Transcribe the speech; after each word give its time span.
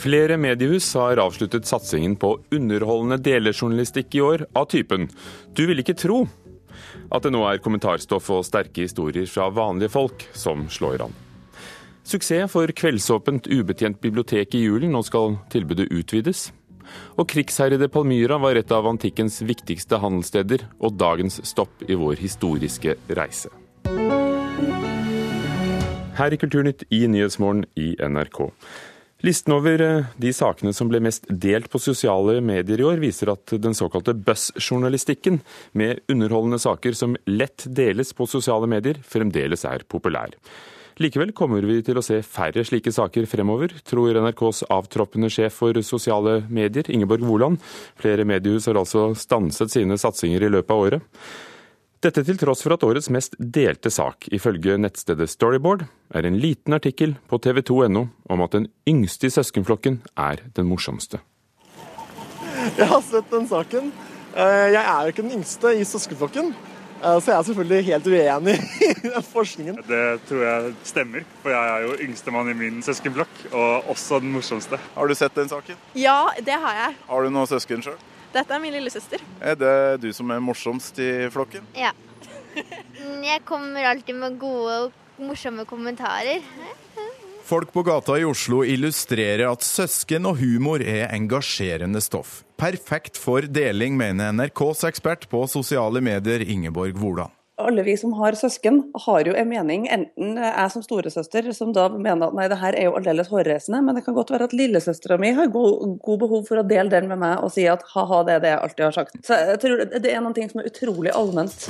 Flere 0.00 0.38
mediehus 0.40 0.94
har 0.96 1.20
avsluttet 1.20 1.66
satsingen 1.68 2.14
på 2.16 2.38
underholdende 2.56 3.18
delejournalistikk 3.20 4.14
i 4.16 4.22
år, 4.24 4.46
av 4.56 4.70
typen 4.72 5.10
'Du 5.52 5.66
vil 5.66 5.82
ikke 5.82 5.98
tro' 5.98 6.28
at 7.12 7.22
det 7.22 7.32
nå 7.34 7.42
er 7.44 7.60
kommentarstoff 7.60 8.30
og 8.30 8.46
sterke 8.46 8.86
historier 8.86 9.26
fra 9.28 9.50
vanlige 9.50 9.92
folk 9.92 10.24
som 10.32 10.68
slår 10.72 11.04
an. 11.04 11.12
Suksess 12.04 12.50
for 12.50 12.66
kveldsåpent 12.66 13.46
ubetjent 13.52 14.00
bibliotek 14.00 14.54
i 14.54 14.64
julen, 14.64 14.92
nå 14.92 15.02
skal 15.04 15.36
tilbudet 15.52 15.92
utvides. 15.92 16.50
Og 17.18 17.28
krigsherjede 17.28 17.90
Palmyra 17.92 18.38
var 18.40 18.56
et 18.56 18.72
av 18.72 18.88
antikkens 18.88 19.42
viktigste 19.42 20.00
handelssteder, 20.00 20.64
og 20.80 20.96
dagens 20.96 21.42
stopp 21.44 21.84
i 21.86 21.94
vår 21.94 22.16
historiske 22.16 22.96
reise. 23.10 23.52
Her 26.16 26.32
i 26.32 26.40
Kulturnytt 26.40 26.84
i 26.90 27.06
Nyhetsmorgen 27.06 27.66
i 27.76 27.94
NRK. 28.00 28.48
Listen 29.20 29.52
over 29.52 29.80
eh, 29.84 30.04
de 30.16 30.30
sakene 30.32 30.72
som 30.72 30.88
ble 30.88 31.02
mest 31.04 31.26
delt 31.28 31.68
på 31.68 31.80
sosiale 31.82 32.38
medier 32.40 32.80
i 32.80 32.86
år, 32.88 33.02
viser 33.02 33.34
at 33.34 33.52
den 33.60 33.76
såkalte 33.76 34.14
buzzjournalistikken, 34.16 35.42
med 35.76 36.00
underholdende 36.08 36.60
saker 36.62 36.96
som 36.96 37.18
lett 37.28 37.66
deles 37.68 38.14
på 38.16 38.24
sosiale 38.30 38.68
medier, 38.70 39.02
fremdeles 39.04 39.66
er 39.68 39.84
populær. 39.84 40.32
Likevel 41.00 41.34
kommer 41.36 41.64
vi 41.68 41.78
til 41.84 42.00
å 42.00 42.04
se 42.04 42.18
færre 42.24 42.64
slike 42.64 42.92
saker 42.92 43.28
fremover, 43.28 43.72
tror 43.88 44.16
NRKs 44.20 44.66
avtroppende 44.72 45.30
sjef 45.32 45.60
for 45.62 45.76
sosiale 45.84 46.40
medier, 46.48 46.88
Ingeborg 46.92 47.24
Woland. 47.28 47.60
Flere 48.00 48.24
mediehus 48.28 48.68
har 48.68 48.80
altså 48.80 49.10
stanset 49.16 49.72
sine 49.72 50.00
satsinger 50.00 50.48
i 50.48 50.52
løpet 50.56 50.76
av 50.76 50.84
året. 50.88 51.22
Dette 52.00 52.22
til 52.24 52.38
tross 52.40 52.62
for 52.64 52.72
at 52.72 52.84
årets 52.86 53.10
mest 53.12 53.34
delte 53.36 53.90
sak, 53.92 54.24
ifølge 54.32 54.78
nettstedet 54.80 55.26
Storyboard, 55.28 55.82
er 56.16 56.24
en 56.24 56.38
liten 56.40 56.72
artikkel 56.72 57.10
på 57.28 57.36
tv2.no 57.44 58.06
om 58.32 58.40
at 58.40 58.54
den 58.56 58.70
yngste 58.88 59.28
i 59.28 59.32
søskenflokken 59.34 59.98
er 60.16 60.40
den 60.56 60.64
morsomste. 60.70 61.20
Jeg 62.78 62.88
har 62.88 63.02
sett 63.04 63.28
den 63.28 63.44
saken. 63.50 63.90
Eh, 64.32 64.70
jeg 64.72 64.80
er 64.80 65.02
jo 65.02 65.12
ikke 65.12 65.26
den 65.26 65.34
yngste 65.42 65.74
i 65.76 65.84
søskenflokken, 65.84 66.54
eh, 67.02 67.18
så 67.20 67.34
jeg 67.34 67.36
er 67.36 67.46
selvfølgelig 67.50 67.84
helt 67.90 68.08
uenig 68.14 68.56
i 68.88 68.90
den 69.02 69.26
forskningen. 69.28 69.82
Det 69.90 70.04
tror 70.30 70.44
jeg 70.46 70.74
stemmer, 70.88 71.26
for 71.42 71.52
jeg 71.52 71.74
er 71.74 71.84
jo 71.84 71.98
yngstemann 72.06 72.48
i 72.48 72.56
min 72.62 72.80
søskenflokk, 72.86 73.42
og 73.50 73.92
også 73.92 74.22
den 74.24 74.32
morsomste. 74.32 74.80
Har 74.96 75.04
du 75.04 75.18
sett 75.20 75.36
den 75.36 75.52
saken? 75.52 75.76
Ja, 75.92 76.22
det 76.40 76.56
har 76.64 76.80
jeg. 76.80 76.96
Har 77.12 77.28
du 77.28 77.36
noen 77.36 77.52
søsken 77.52 77.84
sjøl? 77.84 78.00
Dette 78.30 78.54
er 78.54 78.62
min 78.62 78.74
lillesøster. 78.76 79.22
Er 79.42 79.56
det 79.58 79.74
du 80.04 80.10
som 80.14 80.30
er 80.30 80.42
morsomst 80.42 81.00
i 81.02 81.10
flokken? 81.34 81.66
Ja. 81.74 81.90
Jeg 82.54 83.42
kommer 83.46 83.86
alltid 83.90 84.18
med 84.18 84.38
gode 84.40 84.76
og 84.84 85.24
morsomme 85.24 85.66
kommentarer. 85.68 86.44
Folk 87.50 87.72
på 87.74 87.82
gata 87.82 88.14
i 88.20 88.26
Oslo 88.28 88.60
illustrerer 88.62 89.48
at 89.48 89.66
søsken 89.66 90.28
og 90.30 90.38
humor 90.38 90.84
er 90.84 91.10
engasjerende 91.16 92.02
stoff. 92.04 92.44
Perfekt 92.60 93.18
for 93.18 93.42
deling, 93.42 93.98
mener 93.98 94.30
NRKs 94.36 94.86
ekspert 94.92 95.26
på 95.32 95.42
sosiale 95.50 96.02
medier, 96.04 96.46
Ingeborg 96.46 96.98
Woland 97.02 97.39
alle 97.68 97.84
vi 97.86 97.96
som 98.00 98.12
har 98.18 98.36
søsken, 98.38 98.82
har 99.06 99.28
jo 99.28 99.34
en 99.36 99.48
mening. 99.50 99.86
Enten 99.92 100.38
jeg 100.40 100.72
som 100.74 100.84
storesøster, 100.84 101.50
som 101.56 101.74
da 101.76 101.88
mener 101.92 102.28
at 102.28 102.36
nei, 102.36 102.48
det 102.50 102.60
her 102.60 102.76
er 102.78 102.88
jo 102.88 102.96
aldeles 102.98 103.30
hårreisende, 103.32 103.82
men 103.86 103.98
det 103.98 104.04
kan 104.06 104.16
godt 104.16 104.32
være 104.34 104.48
at 104.50 104.56
lillesøstera 104.56 105.18
mi 105.20 105.32
har 105.36 105.52
god, 105.52 105.98
god, 106.04 106.18
behov 106.24 106.44
for 106.48 106.60
å 106.60 106.66
dele 106.66 106.92
den 106.92 107.08
med 107.10 107.20
meg 107.22 107.44
og 107.44 107.52
si 107.54 107.66
at 107.70 107.84
ha-ha, 107.94 108.22
det 108.26 108.38
er 108.38 108.44
det 108.44 108.52
jeg 108.54 108.62
alltid 108.66 108.84
har 108.88 108.98
sagt. 108.98 109.20
Så 109.26 109.40
jeg 109.52 109.62
tror 109.62 109.84
det 109.92 110.12
er 110.12 110.24
noen 110.24 110.36
ting 110.36 110.50
som 110.52 110.62
er 110.62 110.70
utrolig 110.70 111.14
allment. 111.16 111.68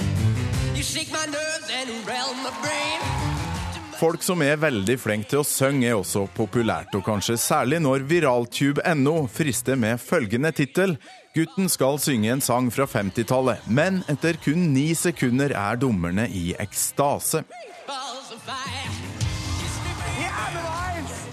Folk 4.00 4.22
som 4.24 4.40
er 4.40 4.56
veldig 4.56 4.94
flinke 4.96 5.28
til 5.28 5.42
å 5.42 5.44
synge 5.44 5.90
er 5.90 5.98
også 5.98 6.22
populært, 6.32 6.94
og 6.96 7.04
kanskje 7.04 7.36
særlig 7.36 7.82
når 7.84 8.06
viraltube.no 8.08 9.16
frister 9.28 9.76
med 9.76 10.00
følgende 10.00 10.54
tittel 10.56 10.96
Gutten 11.30 11.68
skal 11.70 11.98
synge 12.02 12.32
en 12.32 12.40
sang 12.42 12.72
fra 12.74 12.88
50-tallet, 12.90 13.62
men 13.70 14.00
etter 14.10 14.34
kun 14.42 14.72
ni 14.74 14.88
sekunder 14.98 15.52
er 15.54 15.76
dommerne 15.78 16.24
i 16.26 16.56
ekstase. 16.58 17.44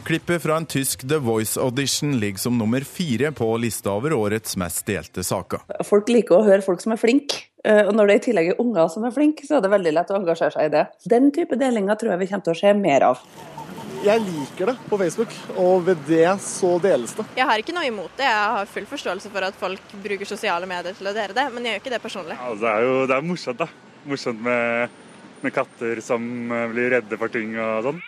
Klippet 0.05 0.43
fra 0.43 0.59
en 0.61 0.69
tysk 0.69 1.01
The 1.09 1.17
Voice-audition 1.17 2.13
ligger 2.21 2.45
som 2.45 2.61
nummer 2.61 2.85
fire 2.85 3.31
på 3.33 3.49
lista 3.57 3.95
over 3.97 4.13
årets 4.13 4.53
mest 4.61 4.85
delte 4.85 5.25
saker. 5.25 5.65
Folk 5.89 6.13
liker 6.13 6.37
å 6.37 6.45
høre 6.45 6.61
folk 6.61 6.85
som 6.85 6.93
er 6.93 7.01
flinke. 7.01 7.47
Eh, 7.65 7.81
og 7.87 7.95
når 7.97 8.11
det 8.11 8.19
i 8.19 8.25
tillegg 8.29 8.53
er 8.53 8.61
unger 8.61 8.93
som 8.93 9.09
er 9.09 9.17
flinke, 9.17 9.49
så 9.49 9.57
er 9.57 9.65
det 9.65 9.73
veldig 9.73 9.97
lett 9.97 10.13
å 10.13 10.21
engasjere 10.21 10.53
seg 10.53 10.69
i 10.69 10.75
det. 10.77 10.85
Den 11.09 11.33
type 11.33 11.57
delinger 11.57 11.97
tror 11.97 12.13
jeg 12.13 12.21
vi 12.21 12.29
kommer 12.29 12.45
til 12.45 12.53
å 12.53 12.61
se 12.61 12.77
mer 12.77 13.09
av. 13.09 13.25
Jeg 14.05 14.21
liker 14.21 14.69
det 14.71 14.75
på 14.89 14.97
Facebook, 14.99 15.31
og 15.57 15.81
ved 15.87 16.01
det 16.07 16.27
så 16.43 16.69
deles 16.81 17.15
det. 17.17 17.25
Jeg 17.39 17.47
har 17.49 17.61
ikke 17.61 17.73
noe 17.75 17.87
imot 17.89 18.13
det. 18.19 18.27
Jeg 18.27 18.53
har 18.53 18.69
full 18.69 18.85
forståelse 18.89 19.31
for 19.33 19.47
at 19.47 19.57
folk 19.57 19.95
bruker 20.03 20.29
sosiale 20.29 20.69
medier 20.69 20.95
til 20.97 21.09
å 21.09 21.15
dele 21.15 21.35
det, 21.35 21.45
men 21.53 21.65
jeg 21.65 21.75
gjør 21.75 21.83
ikke 21.83 21.93
det 21.95 22.01
personlig. 22.03 22.37
Ja, 22.37 22.53
det 22.61 22.71
er 22.73 22.85
jo 22.85 22.95
det 23.09 23.17
er 23.17 23.25
morsomt, 23.25 23.63
da. 23.63 23.67
Morsomt 24.07 24.43
med, 24.45 24.93
med 25.41 25.55
katter 25.55 26.01
som 26.05 26.23
eh, 26.53 26.67
blir 26.71 26.93
redde 26.93 27.19
for 27.19 27.33
ting 27.33 27.57
og 27.57 27.89
sånn. 27.89 28.03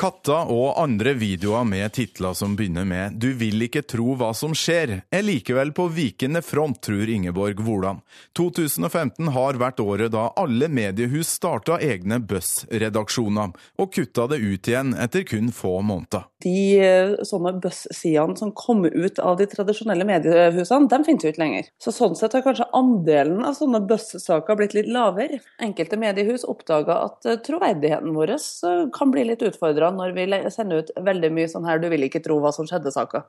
Katter 0.00 0.48
og 0.48 0.78
andre 0.80 1.12
videoer 1.12 1.66
med 1.68 1.92
titler 1.92 2.32
som 2.32 2.54
begynner 2.56 2.86
med 2.88 3.18
'Du 3.20 3.34
vil 3.36 3.66
ikke 3.66 3.82
tro 3.84 4.14
hva 4.16 4.30
som 4.32 4.54
skjer', 4.56 5.02
er 5.12 5.22
likevel 5.22 5.74
på 5.76 5.90
vikende 5.92 6.40
front, 6.40 6.80
tror 6.80 7.04
Ingeborg 7.04 7.60
Wolan. 7.60 8.00
2015 8.32 9.28
har 9.28 9.60
vært 9.60 9.84
året 9.84 10.14
da 10.16 10.30
alle 10.40 10.72
mediehus 10.72 11.28
starta 11.36 11.76
egne 11.84 12.16
Buzz-redaksjoner, 12.16 13.52
og 13.76 13.92
kutta 13.92 14.26
det 14.32 14.40
ut 14.40 14.72
igjen 14.72 14.96
etter 14.96 15.22
kun 15.28 15.52
få 15.52 15.82
måneder. 15.84 16.29
De 16.44 16.56
eh, 16.80 17.14
sånne 17.26 17.52
Buzz-sidene 17.60 18.38
som 18.38 18.52
kommer 18.56 18.94
ut 18.94 19.18
av 19.22 19.36
de 19.40 19.46
tradisjonelle 19.50 20.06
mediehusene, 20.08 20.88
de 20.90 21.00
finnes 21.06 21.26
jo 21.26 21.32
ikke 21.32 21.42
lenger. 21.42 21.70
Så 21.82 21.92
sånn 21.94 22.16
sett 22.18 22.36
har 22.36 22.44
kanskje 22.46 22.68
andelen 22.76 23.44
av 23.46 23.58
sånne 23.58 23.82
Buzz-saker 23.90 24.58
blitt 24.60 24.76
litt 24.78 24.90
lavere. 24.92 25.40
Enkelte 25.62 25.98
mediehus 26.00 26.46
oppdaga 26.48 27.00
at 27.08 27.28
eh, 27.28 27.40
troverdigheten 27.46 28.16
vår 28.16 28.36
eh, 28.36 28.86
kan 28.96 29.12
bli 29.14 29.26
litt 29.32 29.44
utfordra 29.46 29.92
når 29.94 30.16
vi 30.16 30.28
sender 30.54 30.84
ut 30.84 30.94
veldig 31.10 31.34
mye 31.36 31.50
sånn 31.52 31.68
her 31.68 31.80
'du 31.80 31.90
vil 31.92 32.08
ikke 32.08 32.24
tro 32.24 32.40
hva 32.40 32.54
som 32.56 32.68
skjedde'-saker. 32.68 33.26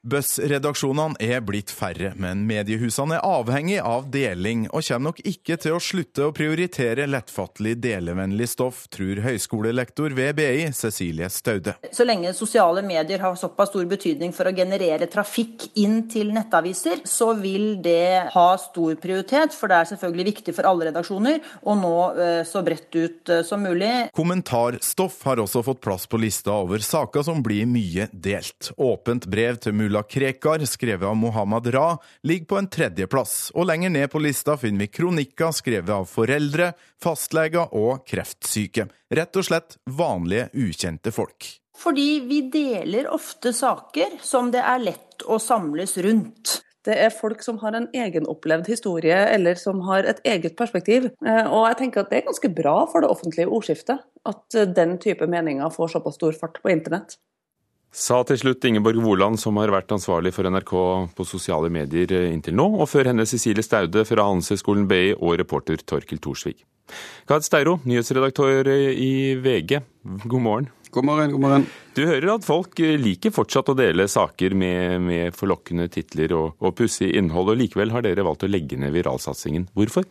Buss-redaksjonene 0.00 1.18
er 1.20 1.42
blitt 1.44 1.68
færre, 1.76 2.14
men 2.16 2.46
mediehusene 2.48 3.18
er 3.18 3.24
avhengig 3.26 3.82
av 3.84 4.06
deling, 4.08 4.62
og 4.72 4.80
kommer 4.86 5.10
nok 5.10 5.18
ikke 5.28 5.58
til 5.60 5.74
å 5.76 5.80
slutte 5.84 6.24
å 6.24 6.32
prioritere 6.32 7.04
lettfattelig, 7.04 7.74
delevennlig 7.84 8.46
stoff, 8.48 8.86
tror 8.88 9.20
høyskolelektor 9.26 10.14
ved 10.16 10.38
BI 10.38 10.70
Cecilie 10.72 11.28
Staude. 11.28 11.74
Så 11.92 12.06
lenge 12.08 12.32
sosiale 12.32 12.80
medier 12.86 13.20
har 13.20 13.36
såpass 13.36 13.68
stor 13.74 13.84
betydning 13.90 14.32
for 14.32 14.48
å 14.48 14.54
generere 14.56 15.04
trafikk 15.12 15.66
inn 15.82 16.06
til 16.08 16.32
nettaviser, 16.32 17.04
så 17.04 17.34
vil 17.36 17.76
det 17.84 18.32
ha 18.32 18.46
stor 18.56 18.96
prioritet, 19.04 19.52
for 19.52 19.68
det 19.68 19.82
er 19.82 19.92
selvfølgelig 19.92 20.28
viktig 20.30 20.56
for 20.56 20.70
alle 20.70 20.88
redaksjoner 20.88 21.44
å 21.60 21.76
nå 21.76 21.92
eh, 22.16 22.40
så 22.48 22.64
bredt 22.64 22.88
ut 22.96 23.34
eh, 23.36 23.44
som 23.44 23.60
mulig. 23.68 23.92
Kommentarstoff 24.16 25.20
har 25.28 25.44
også 25.44 25.60
fått 25.68 25.84
plass 25.84 26.08
på 26.08 26.24
lista 26.24 26.56
over 26.56 26.80
saker 26.80 27.28
som 27.28 27.44
blir 27.44 27.68
mye 27.68 28.08
delt. 28.16 28.72
Åpent 28.80 29.28
brev 29.28 29.60
til 29.60 29.76
mulig 29.76 29.89
Mulla 29.90 30.02
Krekar, 30.02 30.58
skrevet 30.58 31.08
av 31.08 31.16
Mohammed 31.16 31.66
Ra, 31.66 31.98
ligger 32.22 32.46
på 32.46 32.58
en 32.58 32.68
tredjeplass, 32.70 33.50
og 33.58 33.66
lenger 33.66 33.90
ned 33.90 34.06
på 34.12 34.20
lista 34.22 34.54
finner 34.54 34.84
vi 34.84 34.92
kronikker 34.94 35.50
skrevet 35.50 35.90
av 35.90 36.04
foreldre, 36.06 36.68
fastleger 37.02 37.72
og 37.74 38.04
kreftsyke. 38.06 38.84
Rett 39.10 39.38
og 39.40 39.48
slett 39.48 39.80
vanlige, 39.90 40.44
ukjente 40.54 41.10
folk. 41.10 41.48
Fordi 41.82 42.20
vi 42.22 42.38
deler 42.52 43.08
ofte 43.10 43.50
saker 43.50 44.20
som 44.22 44.52
det 44.54 44.62
er 44.62 44.84
lett 44.84 45.24
å 45.26 45.40
samles 45.42 45.96
rundt. 46.06 46.60
Det 46.86 46.94
er 46.94 47.10
folk 47.10 47.42
som 47.42 47.58
har 47.64 47.74
en 47.74 47.88
egenopplevd 47.90 48.70
historie, 48.70 49.16
eller 49.32 49.58
som 49.58 49.82
har 49.88 50.06
et 50.06 50.22
eget 50.22 50.54
perspektiv. 50.60 51.08
Eh, 51.26 51.50
og 51.50 51.66
jeg 51.72 51.80
tenker 51.82 52.04
at 52.04 52.14
det 52.14 52.20
er 52.20 52.28
ganske 52.28 52.52
bra 52.62 52.76
for 52.92 53.02
det 53.02 53.10
offentlige 53.10 53.50
ordskiftet 53.50 54.06
at 54.30 54.60
den 54.78 55.00
type 55.02 55.26
meninger 55.26 55.74
får 55.74 55.96
såpass 55.96 56.20
stor 56.20 56.38
fart 56.38 56.62
på 56.62 56.70
internett. 56.76 57.18
Sa 57.90 58.20
til 58.22 58.38
slutt 58.38 58.64
Ingeborg 58.68 59.00
Woland, 59.02 59.40
som 59.42 59.56
har 59.58 59.72
vært 59.74 59.90
ansvarlig 59.90 60.30
for 60.30 60.46
NRK 60.46 60.74
på 61.18 61.24
sosiale 61.26 61.66
medier 61.74 62.28
inntil 62.28 62.54
nå, 62.54 62.68
og 62.78 62.86
før 62.86 63.10
henne 63.10 63.26
Cecilie 63.26 63.66
Staude 63.66 64.04
fra 64.06 64.28
Handelshøyskolen 64.28 64.84
BI 64.90 65.16
og 65.16 65.34
reporter 65.40 65.82
Torkil 65.82 66.20
Thorsvik. 66.22 66.62
Gard 67.26 67.42
Steiro, 67.46 67.80
nyhetsredaktør 67.86 68.70
i 68.70 69.34
VG, 69.42 69.80
god 70.22 70.44
morgen. 70.44 70.70
God 70.94 71.06
morgen, 71.06 71.34
god 71.34 71.42
morgen. 71.42 71.66
Du 71.94 72.04
hører 72.06 72.36
at 72.36 72.46
folk 72.46 72.78
liker 72.78 73.34
fortsatt 73.34 73.70
å 73.70 73.76
dele 73.78 74.06
saker 74.10 74.54
med, 74.58 75.02
med 75.06 75.36
forlokkende 75.38 75.86
titler 75.90 76.34
og, 76.34 76.56
og 76.62 76.74
pussig 76.78 77.10
innhold, 77.18 77.52
og 77.52 77.58
likevel 77.58 77.94
har 77.94 78.06
dere 78.06 78.26
valgt 78.26 78.46
å 78.46 78.50
legge 78.50 78.78
ned 78.78 78.94
viralsatsingen. 78.94 79.66
Hvorfor? 79.74 80.06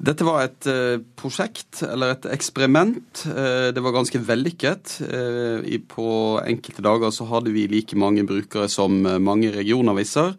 Dette 0.00 0.24
var 0.24 0.46
et 0.46 0.68
uh, 0.70 1.02
prosjekt, 1.20 1.82
eller 1.84 2.14
et 2.14 2.30
eksperiment. 2.32 3.26
Uh, 3.28 3.68
det 3.76 3.84
var 3.84 3.96
ganske 3.98 4.22
vellykket. 4.24 4.96
Uh, 5.04 5.76
på 5.92 6.08
enkelte 6.40 6.84
dager 6.86 7.12
så 7.12 7.28
hadde 7.28 7.52
vi 7.52 7.68
like 7.68 7.98
mange 8.00 8.24
brukere 8.28 8.70
som 8.72 9.02
mange 9.20 9.52
regionaviser. 9.52 10.34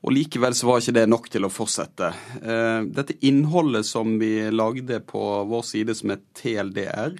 Og 0.00 0.14
likevel 0.16 0.56
så 0.56 0.68
var 0.68 0.80
ikke 0.80 0.96
det 0.96 1.08
nok 1.10 1.28
til 1.32 1.44
å 1.44 1.52
fortsette. 1.52 2.08
Eh, 2.40 2.88
dette 2.88 3.18
innholdet 3.28 3.84
som 3.84 4.16
vi 4.20 4.32
lagde 4.52 5.02
på 5.04 5.22
vår 5.50 5.64
side 5.74 5.96
som 5.98 6.14
er 6.14 6.22
TLDR, 6.40 7.18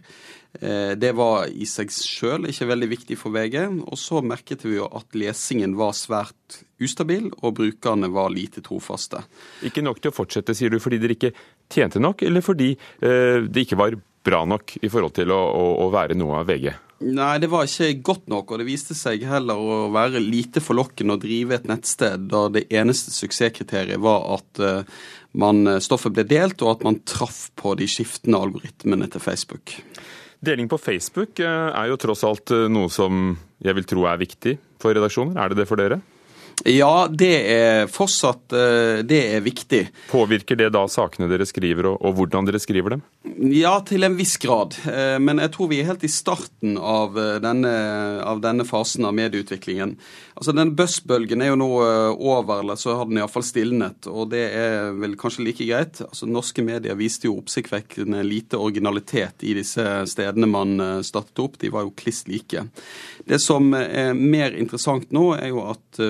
eh, 0.61 0.93
det 0.97 1.11
var 1.17 1.51
i 1.53 1.69
seg 1.69 1.93
sjøl 1.93 2.49
ikke 2.49 2.71
veldig 2.71 2.89
viktig 2.95 3.19
for 3.21 3.37
VG. 3.37 3.59
Og 3.85 4.01
så 4.01 4.25
merket 4.25 4.65
vi 4.65 4.79
jo 4.79 4.89
at 4.97 5.13
lesingen 5.13 5.77
var 5.77 5.93
svært 5.93 6.63
ustabil, 6.81 7.29
og 7.45 7.59
brukerne 7.61 8.09
var 8.09 8.33
lite 8.33 8.65
trofaste. 8.65 9.21
Ikke 9.69 9.85
nok 9.85 10.01
til 10.01 10.15
å 10.15 10.17
fortsette, 10.17 10.57
sier 10.57 10.73
du, 10.73 10.81
fordi 10.81 11.03
dere 11.03 11.19
ikke 11.19 11.35
tjente 11.71 12.03
nok, 12.03 12.23
eller 12.27 12.45
fordi 12.45 12.73
eh, 12.75 13.47
det 13.47 13.67
ikke 13.67 13.79
var 13.81 13.97
bra 14.27 14.45
nok 14.49 14.77
i 14.83 14.91
forhold 14.91 15.17
til 15.17 15.33
å, 15.33 15.41
å, 15.41 15.67
å 15.87 15.91
være 15.93 16.17
noe 16.19 16.43
av 16.43 16.51
VG? 16.51 16.71
Nei, 17.01 17.39
det 17.41 17.49
var 17.49 17.65
ikke 17.65 18.03
godt 18.05 18.27
nok, 18.29 18.51
og 18.53 18.61
det 18.61 18.67
viste 18.69 18.93
seg 18.97 19.23
heller 19.25 19.57
å 19.57 19.79
være 19.95 20.21
lite 20.21 20.61
forlokkende 20.61 21.17
å 21.17 21.21
drive 21.23 21.57
et 21.57 21.71
nettsted 21.71 22.27
da 22.29 22.43
det 22.53 22.67
eneste 22.77 23.15
suksesskriteriet 23.15 24.03
var 24.05 24.27
at 24.37 24.61
uh, 24.61 25.01
man, 25.41 25.65
stoffet 25.81 26.13
ble 26.13 26.27
delt, 26.29 26.61
og 26.61 26.75
at 26.75 26.85
man 26.85 27.01
traff 27.09 27.47
på 27.57 27.73
de 27.81 27.89
skiftende 27.89 28.43
algoritmene 28.45 29.09
til 29.09 29.25
Facebook. 29.25 29.73
Deling 30.45 30.69
på 30.69 30.77
Facebook 30.81 31.41
er 31.41 31.89
jo 31.89 31.97
tross 32.01 32.27
alt 32.29 32.53
noe 32.73 32.93
som 32.93 33.33
jeg 33.65 33.77
vil 33.77 33.89
tro 33.89 34.05
er 34.09 34.21
viktig 34.21 34.59
for 34.81 34.97
redaksjoner. 34.97 35.41
Er 35.41 35.53
det 35.53 35.63
det 35.63 35.69
for 35.69 35.81
dere? 35.81 36.01
Ja, 36.69 37.09
det 37.09 37.35
er 37.53 37.87
fortsatt 37.91 38.53
det 39.07 39.21
er 39.35 39.41
viktig. 39.45 39.81
Påvirker 40.11 40.59
det 40.61 40.69
da 40.75 40.83
sakene 40.91 41.29
dere 41.31 41.47
skriver, 41.49 41.93
og, 41.93 42.01
og, 42.05 42.17
hvordan 42.19 42.49
dere 42.49 42.61
skriver 42.61 42.97
dem? 42.97 43.05
Ja, 43.55 43.79
til 43.87 44.05
en 44.05 44.17
viss 44.19 44.37
grad. 44.41 44.77
Men 45.23 45.41
jeg 45.41 45.55
tror 45.55 45.71
vi 45.71 45.81
er 45.81 45.89
helt 45.89 46.05
i 46.05 46.11
starten 46.13 46.77
av 46.77 47.17
denne, 47.41 47.73
av 48.27 48.43
denne 48.45 48.67
fasen 48.69 49.09
av 49.09 49.17
medieutviklingen. 49.17 49.95
Altså, 50.41 50.53
Den 50.57 50.75
buzzbølgen 50.77 51.43
er 51.45 51.53
jo 51.53 51.59
nå 51.61 51.69
over, 52.17 52.61
eller 52.61 52.79
så 52.81 52.95
har 52.99 53.09
den 53.09 53.21
iallfall 53.21 53.45
stilnet. 53.47 54.09
Og 54.11 54.31
det 54.33 54.45
er 54.57 54.93
vel 55.01 55.17
kanskje 55.21 55.47
like 55.47 55.69
greit. 55.69 56.03
Altså, 56.05 56.29
Norske 56.29 56.65
medier 56.65 56.99
viste 56.99 57.29
jo 57.29 57.39
oppsiktsvekkende 57.41 58.23
lite 58.27 58.61
originalitet 58.61 59.45
i 59.49 59.57
disse 59.59 59.87
stedene 60.11 60.49
man 60.51 60.77
startet 61.07 61.45
opp. 61.45 61.59
De 61.61 61.73
var 61.73 61.89
jo 61.89 61.97
kliss 61.97 62.27
like. 62.29 62.67
Det 63.25 63.41
som 63.41 63.73
er 63.77 64.13
mer 64.17 64.57
interessant 64.57 65.13
nå, 65.15 65.31
er 65.37 65.53
jo 65.53 65.65
at 65.71 66.05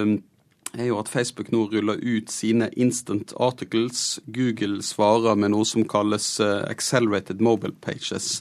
er 0.79 0.91
jo 0.91 0.99
at 1.01 1.11
Facebook 1.11 1.51
nå 1.51 1.65
ruller 1.73 1.99
ut 2.03 2.31
sine 2.31 2.71
instant 2.77 3.33
articles. 3.37 4.21
Google 4.27 4.83
svarer 4.87 5.39
med 5.39 5.55
noe 5.55 5.67
som 5.67 5.87
kalles 5.89 6.37
accelerated 6.41 7.43
mobile 7.43 7.75
pages. 7.83 8.39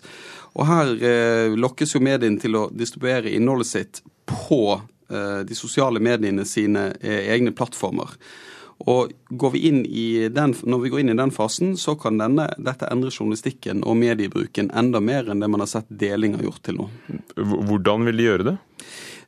Og 0.58 0.68
her 0.70 0.94
eh, 1.06 1.56
lokkes 1.58 1.96
jo 1.96 2.04
mediene 2.04 2.42
til 2.42 2.58
å 2.58 2.68
distribuere 2.74 3.32
innholdet 3.34 3.70
sitt 3.70 4.02
på 4.30 4.64
eh, 4.76 5.42
de 5.46 5.58
sosiale 5.58 6.02
mediene 6.04 6.46
sine 6.48 6.92
eh, 7.02 7.30
egne 7.34 7.54
plattformer. 7.56 8.16
Og 8.88 9.12
vi 9.52 10.30
den, 10.32 10.54
Når 10.64 10.80
vi 10.80 10.90
går 10.90 11.00
inn 11.02 11.12
i 11.12 11.18
den 11.20 11.34
fasen, 11.36 11.74
så 11.78 11.98
kan 12.00 12.18
denne, 12.18 12.48
dette 12.58 12.88
endre 12.88 13.12
journalistikken 13.12 13.84
og 13.84 13.98
mediebruken 14.00 14.72
enda 14.72 15.02
mer 15.04 15.28
enn 15.28 15.44
det 15.44 15.50
man 15.52 15.60
har 15.66 15.68
sett 15.68 15.90
deling 15.92 16.38
har 16.38 16.46
gjort 16.48 16.64
til 16.64 16.80
nå. 16.80 16.88
Hvordan 17.36 18.08
vil 18.08 18.22
de 18.22 18.30
gjøre 18.30 18.48
det? 18.48 18.56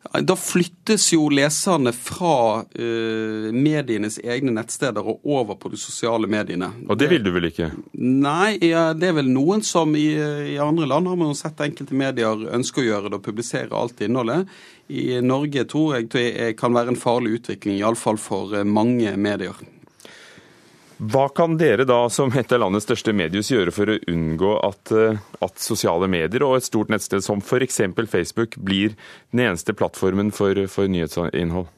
Da 0.01 0.35
flyttes 0.35 1.05
jo 1.13 1.27
leserne 1.31 1.93
fra 1.93 2.35
uh, 2.65 3.49
medienes 3.53 4.17
egne 4.19 4.51
nettsteder 4.55 5.05
og 5.05 5.21
over 5.23 5.59
på 5.61 5.69
de 5.71 5.77
sosiale 5.79 6.27
mediene. 6.27 6.71
Og 6.89 6.97
det 6.99 7.11
vil 7.11 7.23
du 7.23 7.29
vel 7.35 7.47
ikke? 7.51 7.69
Nei, 8.01 8.57
ja, 8.65 8.89
det 8.97 9.11
er 9.11 9.19
vel 9.21 9.29
noen 9.31 9.61
som 9.65 9.93
i, 9.95 10.09
i 10.55 10.57
andre 10.61 10.89
land 10.89 11.11
har 11.11 11.19
man 11.21 11.37
sett 11.37 11.61
enkelte 11.63 11.97
medier 11.97 12.47
ønske 12.49 12.81
å 12.81 12.87
gjøre 12.87 13.11
det 13.11 13.21
og 13.21 13.27
publisere 13.29 13.77
alt 13.77 14.01
innholdet. 14.01 14.49
I 14.91 15.21
Norge 15.23 15.67
tror 15.69 15.99
jeg 15.99 16.09
det 16.11 16.55
kan 16.59 16.73
være 16.75 16.95
en 16.95 16.99
farlig 16.99 17.37
utvikling, 17.39 17.77
iallfall 17.79 18.19
for 18.19 18.57
mange 18.67 19.13
medier. 19.21 19.55
Hva 21.01 21.23
kan 21.33 21.55
dere 21.57 21.81
da 21.89 22.03
som 22.13 22.29
et 22.37 22.51
av 22.53 22.59
landets 22.61 22.85
største 22.85 23.13
mediehus 23.17 23.47
gjøre 23.49 23.71
for 23.73 23.89
å 23.89 23.97
unngå 24.11 24.51
at, 24.67 24.91
at, 25.41 25.55
sosiale 25.57 26.05
medier 26.11 26.45
og 26.45 26.59
et 26.59 26.67
stort 26.67 26.91
nettsted 26.93 27.25
som 27.25 27.41
f.eks. 27.41 27.79
Facebook 28.11 28.57
blir 28.61 28.93
den 29.33 29.47
eneste 29.47 29.73
plattformen 29.73 30.29
for, 30.35 30.59
for, 30.69 30.85
nyhetsinnhold? 30.85 31.71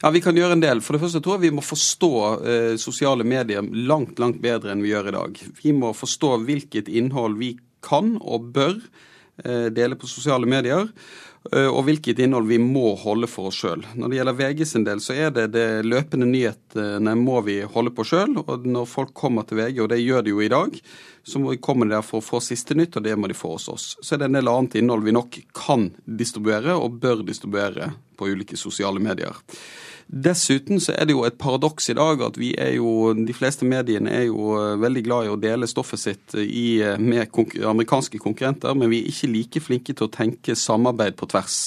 Ja, 0.00 0.08
Vi 0.14 0.22
kan 0.24 0.38
gjøre 0.38 0.56
en 0.56 0.64
del. 0.64 0.80
For 0.80 0.96
det 0.96 1.02
første 1.02 1.20
tror 1.20 1.36
jeg 1.36 1.50
vi 1.50 1.58
må 1.58 1.64
forstå 1.66 2.12
eh, 2.40 2.72
sosiale 2.80 3.26
medier 3.26 3.68
langt 3.68 4.22
langt 4.22 4.40
bedre 4.40 4.72
enn 4.72 4.84
vi 4.84 4.94
gjør 4.94 5.10
i 5.10 5.16
dag. 5.18 5.44
Vi 5.60 5.76
må 5.76 5.92
forstå 5.92 6.38
hvilket 6.48 6.88
innhold 6.88 7.36
vi 7.42 7.52
kan 7.84 8.14
og 8.16 8.48
bør 8.56 8.78
eh, 9.44 9.68
dele 9.76 10.00
på 10.00 10.08
sosiale 10.08 10.48
medier 10.48 10.88
og 11.52 11.82
hvilket 11.84 12.22
innhold 12.24 12.46
vi 12.48 12.56
må 12.56 12.94
holde 12.96 13.28
for 13.28 13.50
oss 13.50 13.58
sjøl. 13.60 13.82
Når 14.00 14.08
det 14.08 14.16
gjelder 14.16 14.36
VG 14.38 14.62
sin 14.68 14.86
del, 14.86 15.02
så 15.04 15.12
er 15.26 15.34
det 15.34 15.50
det 15.52 15.66
løpende 15.84 16.24
nyhetene 16.30 17.12
må 17.20 17.42
vi 17.44 17.58
holde 17.68 17.92
på 17.92 18.06
sjøl. 18.08 18.38
Og 18.40 18.64
når 18.64 18.88
folk 18.88 19.12
kommer 19.12 19.44
til 19.44 19.60
VG, 19.60 19.82
og 19.84 19.90
det 19.92 20.00
gjør 20.00 20.24
de 20.24 20.32
jo 20.32 20.40
i 20.40 20.48
dag, 20.48 20.78
så 21.24 21.42
må 21.42 21.52
vi 21.52 21.60
komme 21.60 21.88
der 21.90 22.04
for 22.06 22.22
å 22.22 22.24
få 22.24 22.40
siste 22.44 22.76
nytt, 22.78 22.96
og 22.96 23.04
det 23.04 23.16
må 23.20 23.28
de 23.28 23.36
få 23.36 23.54
hos 23.58 23.68
oss. 23.68 23.86
Så 24.00 24.16
er 24.16 24.22
det 24.22 24.30
en 24.30 24.38
del 24.40 24.48
annet 24.48 24.78
innhold 24.80 25.04
vi 25.04 25.16
nok 25.16 25.40
kan 25.56 25.90
distribuere, 26.04 26.78
og 26.80 26.96
bør 27.04 27.20
distribuere 27.28 27.92
på 28.16 28.32
ulike 28.32 28.56
sosiale 28.56 29.02
medier. 29.04 29.36
Dessuten 30.08 30.80
så 30.82 30.92
er 30.94 31.08
det 31.08 31.14
jo 31.16 31.24
et 31.26 31.38
paradoks 31.40 31.88
i 31.90 31.96
dag 31.96 32.20
at 32.26 32.36
vi 32.38 32.52
er 32.60 32.74
jo, 32.76 33.14
de 33.16 33.34
fleste 33.36 33.66
mediene 33.68 34.12
er 34.12 34.26
jo 34.28 34.52
veldig 34.82 35.02
glad 35.06 35.26
i 35.26 35.32
å 35.32 35.40
dele 35.40 35.68
stoffet 35.70 36.02
sitt 36.02 36.36
i, 36.38 36.82
med 37.00 37.32
konkur 37.34 37.70
amerikanske 37.72 38.20
konkurrenter, 38.22 38.76
men 38.76 38.92
vi 38.92 39.02
er 39.02 39.10
ikke 39.10 39.32
like 39.32 39.64
flinke 39.64 39.96
til 39.96 40.08
å 40.08 40.12
tenke 40.12 40.58
samarbeid 40.58 41.16
på 41.18 41.28
tvers. 41.32 41.58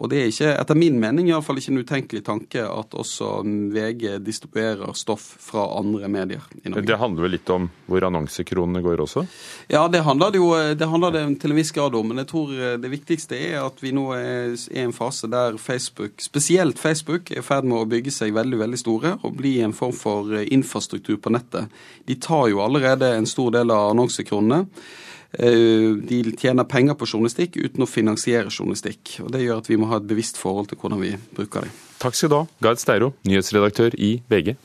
Og 0.00 0.08
det 0.10 0.18
er 0.18 0.30
ikke, 0.30 0.52
etter 0.56 0.78
min 0.78 0.96
mening 1.00 1.28
i 1.28 1.34
alle 1.34 1.44
fall 1.44 1.58
ikke 1.60 1.72
en 1.72 1.82
utenkelig 1.82 2.22
tanke 2.26 2.62
at 2.64 2.94
også 2.96 3.42
VG 3.74 4.16
distribuerer 4.24 4.94
stoff 4.98 5.24
fra 5.42 5.66
andre 5.78 6.08
medier 6.12 6.46
i 6.62 6.72
Norge. 6.72 6.86
Det 6.88 6.98
handler 7.00 7.26
vel 7.26 7.34
litt 7.36 7.52
om 7.52 7.68
hvor 7.90 8.06
annonsekronene 8.08 8.82
går 8.84 9.02
også? 9.04 9.26
Ja, 9.72 9.84
det 9.92 10.02
handler 10.06 10.32
det 10.32 10.40
jo 10.40 10.50
det 10.78 10.88
handler 10.88 11.14
det 11.14 11.24
til 11.42 11.52
en 11.52 11.60
viss 11.60 11.74
grad 11.76 11.94
om. 11.98 12.08
Men 12.08 12.22
jeg 12.22 12.30
tror 12.32 12.54
det 12.82 12.92
viktigste 12.92 13.38
er 13.38 13.60
at 13.62 13.84
vi 13.84 13.92
nå 13.94 14.08
er 14.16 14.56
i 14.72 14.82
en 14.82 14.96
fase 14.96 15.30
der 15.30 15.60
Facebook, 15.60 16.18
spesielt 16.24 16.80
Facebook, 16.80 17.30
er 17.30 17.42
i 17.42 17.46
ferd 17.46 17.68
med 17.68 17.82
å 17.82 17.88
bygge 17.88 18.14
seg 18.14 18.34
veldig 18.36 18.62
veldig 18.64 18.80
store 18.80 19.16
og 19.20 19.38
bli 19.38 19.58
en 19.62 19.76
form 19.76 19.94
for 19.96 20.32
infrastruktur 20.42 21.20
på 21.22 21.32
nettet. 21.36 21.70
De 22.08 22.16
tar 22.16 22.48
jo 22.52 22.64
allerede 22.64 23.14
en 23.16 23.28
stor 23.28 23.52
del 23.54 23.70
av 23.74 23.92
annonsekronene. 23.92 24.64
De 25.32 26.18
tjener 26.36 26.66
penger 26.68 26.96
på 26.98 27.06
journalistikk 27.08 27.56
uten 27.56 27.86
å 27.86 27.88
finansiere 27.88 28.50
journalistikk. 28.52 29.16
og 29.24 29.32
Det 29.32 29.40
gjør 29.46 29.62
at 29.62 29.70
vi 29.70 29.78
må 29.80 29.88
ha 29.88 29.96
et 29.96 30.08
bevisst 30.10 30.36
forhold 30.36 30.68
til 30.68 30.80
hvordan 30.82 31.00
vi 31.00 31.14
bruker 31.32 31.64
det. 31.64 31.72
Takk 32.02 32.18
skal 32.18 32.32
du 32.32 32.36
ha, 32.36 32.44
Gard 32.60 32.80
Steiro, 32.82 33.12
nyhetsredaktør 33.24 33.96
i 33.96 34.16
VG. 34.28 34.56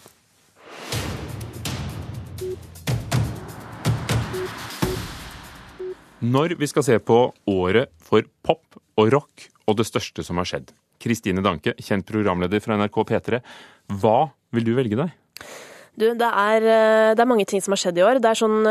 Når 6.27 6.57
vi 6.57 6.67
skal 6.67 6.83
se 6.83 6.97
på 6.97 7.19
året 7.47 7.93
for 8.03 8.25
pop 8.43 8.79
og 8.97 9.11
rock 9.13 9.47
og 9.69 9.77
det 9.77 9.85
største 9.87 10.25
som 10.25 10.41
har 10.41 10.49
skjedd. 10.49 10.73
Kristine 10.97 11.43
Danke, 11.45 11.75
kjent 11.77 12.07
programleder 12.09 12.59
fra 12.63 12.75
NRK 12.79 13.03
P3. 13.11 13.39
Hva 14.01 14.17
vil 14.55 14.65
du 14.65 14.73
velge 14.75 14.97
deg? 14.97 15.13
Du, 15.97 16.05
det 16.13 16.27
er, 16.29 16.61
det 17.17 17.21
er, 17.23 17.29
mange 17.29 17.47
ting 17.49 17.61
som 17.63 17.73
har 17.73 17.81
skjedd 17.81 17.97
i 17.97 18.03
år. 18.05 18.19
Det 18.21 18.29
er 18.29 18.37
sånn, 18.37 18.67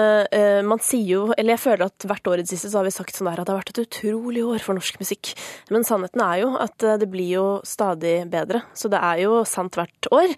Man 0.68 0.82
sier 0.84 1.08
jo 1.10 1.22
Eller 1.34 1.56
jeg 1.56 1.62
føler 1.64 1.88
at 1.88 2.06
hvert 2.06 2.30
år 2.30 2.38
i 2.38 2.44
det 2.44 2.52
siste 2.52 2.70
så 2.70 2.78
har 2.78 2.86
vi 2.86 2.94
sagt 2.94 3.18
sånn 3.18 3.26
der 3.26 3.42
at 3.42 3.48
det 3.48 3.54
har 3.54 3.58
vært 3.58 3.72
et 3.74 3.82
utrolig 3.82 4.44
år 4.46 4.62
for 4.62 4.78
norsk 4.78 5.00
musikk. 5.02 5.32
Men 5.74 5.86
sannheten 5.86 6.22
er 6.22 6.44
jo 6.44 6.52
at 6.62 6.86
det 7.02 7.08
blir 7.10 7.32
jo 7.34 7.46
stadig 7.66 8.20
bedre. 8.30 8.62
Så 8.78 8.90
det 8.92 9.02
er 9.02 9.24
jo 9.24 9.40
sant 9.48 9.74
hvert 9.74 10.10
år. 10.14 10.36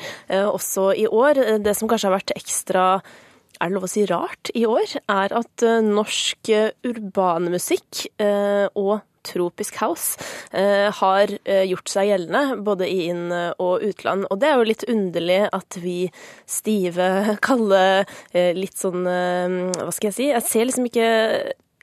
Også 0.49 0.91
i 0.97 1.05
år. 1.05 1.43
Det 1.61 1.77
som 1.77 1.91
kanskje 1.91 2.09
har 2.09 2.17
vært 2.17 2.37
ekstra 2.39 2.89
er 3.59 3.71
det 3.71 3.75
lov 3.75 3.87
å 3.89 3.91
si 3.91 4.05
rart 4.07 4.51
i 4.57 4.65
år, 4.69 4.93
er 5.11 5.35
at 5.35 5.65
norsk 5.83 6.51
urbanmusikk 6.87 8.05
og 8.79 9.01
tropisk 9.29 9.79
house 9.83 10.19
eh, 10.53 10.89
har 11.01 11.33
gjort 11.69 11.93
seg 11.93 12.11
gjeldende 12.11 12.59
både 12.65 12.89
i 12.89 13.09
inn- 13.11 13.33
og 13.33 13.85
utland. 13.85 14.27
Og 14.33 14.41
det 14.41 14.51
er 14.51 14.59
jo 14.59 14.69
litt 14.69 14.85
underlig 14.89 15.41
at 15.53 15.79
vi 15.83 15.99
stive, 16.49 17.09
kalde, 17.49 18.05
eh, 18.33 18.53
litt 18.57 18.77
sånn 18.79 19.07
Hva 19.09 19.93
skal 19.95 20.11
jeg 20.11 20.17
si? 20.17 20.29
Jeg 20.31 20.47
ser 20.47 20.69
liksom 20.69 20.87
ikke 20.89 21.09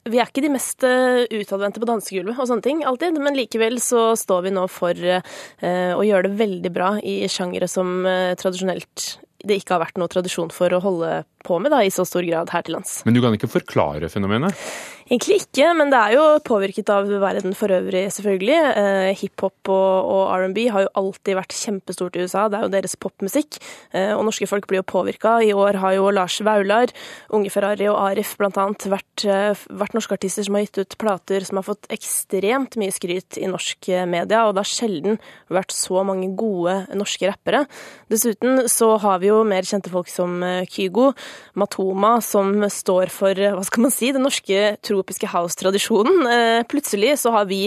vi 0.05 0.19
er 0.21 0.29
ikke 0.29 0.43
de 0.43 0.51
mest 0.53 0.83
utadvendte 0.85 1.81
på 1.81 1.87
dansegulvet 1.89 2.37
og 2.37 2.45
sånne 2.45 2.61
ting 2.61 2.83
alltid, 2.85 3.15
men 3.17 3.33
likevel 3.33 3.79
så 3.81 4.11
står 4.19 4.43
vi 4.45 4.51
nå 4.53 4.67
for 4.69 4.93
å 4.93 6.03
gjøre 6.05 6.27
det 6.27 6.37
veldig 6.43 6.71
bra 6.75 6.91
i 7.01 7.15
sjangere 7.31 7.65
som 7.71 8.03
tradisjonelt 8.37 9.07
det 9.45 9.57
ikke 9.61 9.75
har 9.75 9.83
vært 9.87 9.97
noe 9.97 10.11
tradisjon 10.11 10.53
for 10.53 10.73
å 10.77 10.81
holde 10.83 11.23
på 11.45 11.61
med 11.61 11.73
da, 11.73 11.83
i 11.85 11.93
så 11.93 12.07
stor 12.07 12.25
grad 12.27 12.51
her 12.53 12.65
til 12.65 12.79
lands. 12.79 12.99
Men 13.05 13.17
du 13.17 13.21
kan 13.23 13.37
ikke 13.37 13.51
forklare 13.59 14.11
fenomenet? 14.11 14.57
Egentlig 15.05 15.35
ikke, 15.43 15.67
men 15.77 15.91
det 15.93 15.97
er 15.99 16.13
jo 16.15 16.21
påvirket 16.41 16.87
av 16.89 17.05
verden 17.21 17.53
for 17.53 17.69
øvrig, 17.69 18.07
selvfølgelig. 18.09 18.55
Eh, 18.81 19.09
Hiphop 19.19 19.69
og, 19.69 20.07
og 20.09 20.31
R&B 20.33 20.63
har 20.73 20.87
jo 20.87 20.93
alltid 20.97 21.37
vært 21.37 21.53
kjempestort 21.53 22.15
i 22.17 22.23
USA, 22.25 22.47
det 22.49 22.57
er 22.57 22.65
jo 22.65 22.71
deres 22.73 22.97
popmusikk. 22.97 23.59
Eh, 23.93 24.15
og 24.15 24.23
norske 24.25 24.49
folk 24.49 24.65
blir 24.65 24.81
jo 24.81 24.87
påvirka. 24.89 25.35
I 25.45 25.53
år 25.53 25.77
har 25.83 25.93
jo 25.93 26.09
Lars 26.09 26.39
Vaular, 26.41 26.89
Unge 27.37 27.51
Ferrari 27.53 27.85
og 27.91 27.99
Arif 28.01 28.31
blant 28.39 28.57
annet 28.57 28.87
vært, 28.95 29.27
eh, 29.29 29.61
vært 29.69 29.93
norske 29.93 30.17
artister 30.17 30.47
som 30.47 30.57
har 30.57 30.65
gitt 30.65 30.81
ut 30.81 30.97
plater 30.97 31.45
som 31.45 31.61
har 31.61 31.67
fått 31.69 31.85
ekstremt 31.93 32.73
mye 32.81 32.97
skryt 32.97 33.37
i 33.37 33.45
norsk 33.51 33.91
eh, 33.93 34.07
media, 34.09 34.47
og 34.47 34.55
det 34.57 34.65
har 34.65 34.73
sjelden 34.73 35.21
vært 35.53 35.77
så 35.77 36.01
mange 36.01 36.31
gode 36.33 36.79
norske 36.97 37.29
rappere. 37.29 37.67
Dessuten 38.09 38.65
så 38.73 38.95
har 39.05 39.21
vi 39.21 39.29
jo 39.29 39.43
mer 39.45 39.69
kjente 39.69 39.93
folk 39.93 40.09
som 40.09 40.41
eh, 40.41 40.65
Kygo, 40.65 41.11
Matoma, 41.59 42.17
som 42.23 42.53
står 42.71 43.11
for, 43.13 43.35
hva 43.35 43.63
skal 43.67 43.85
man 43.85 43.93
si, 43.93 44.11
den 44.15 44.25
norske 44.25 44.75
tropiske 44.85 45.29
house-tradisjonen. 45.31 46.25
Eh, 46.31 46.61
plutselig 46.71 47.15
så 47.21 47.33
har 47.35 47.49
vi 47.51 47.61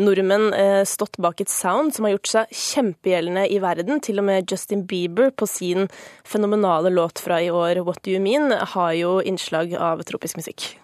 nordmenn 0.00 0.50
eh, 0.56 0.82
stått 0.88 1.18
bak 1.22 1.42
et 1.44 1.52
sound 1.52 1.94
som 1.96 2.06
har 2.06 2.16
gjort 2.16 2.32
seg 2.34 2.54
kjempegjeldende 2.64 3.48
i 3.50 3.60
verden. 3.64 4.00
Til 4.04 4.22
og 4.22 4.28
med 4.30 4.50
Justin 4.50 4.86
Bieber 4.90 5.34
på 5.34 5.48
sin 5.50 5.88
fenomenale 6.24 6.92
låt 6.94 7.22
fra 7.24 7.40
i 7.42 7.50
år, 7.52 7.84
What 7.84 8.04
Do 8.04 8.14
You 8.14 8.22
Mean, 8.24 8.52
har 8.52 8.96
jo 8.98 9.18
innslag 9.24 9.76
av 9.76 10.04
tropisk 10.08 10.40
musikk. 10.40 10.74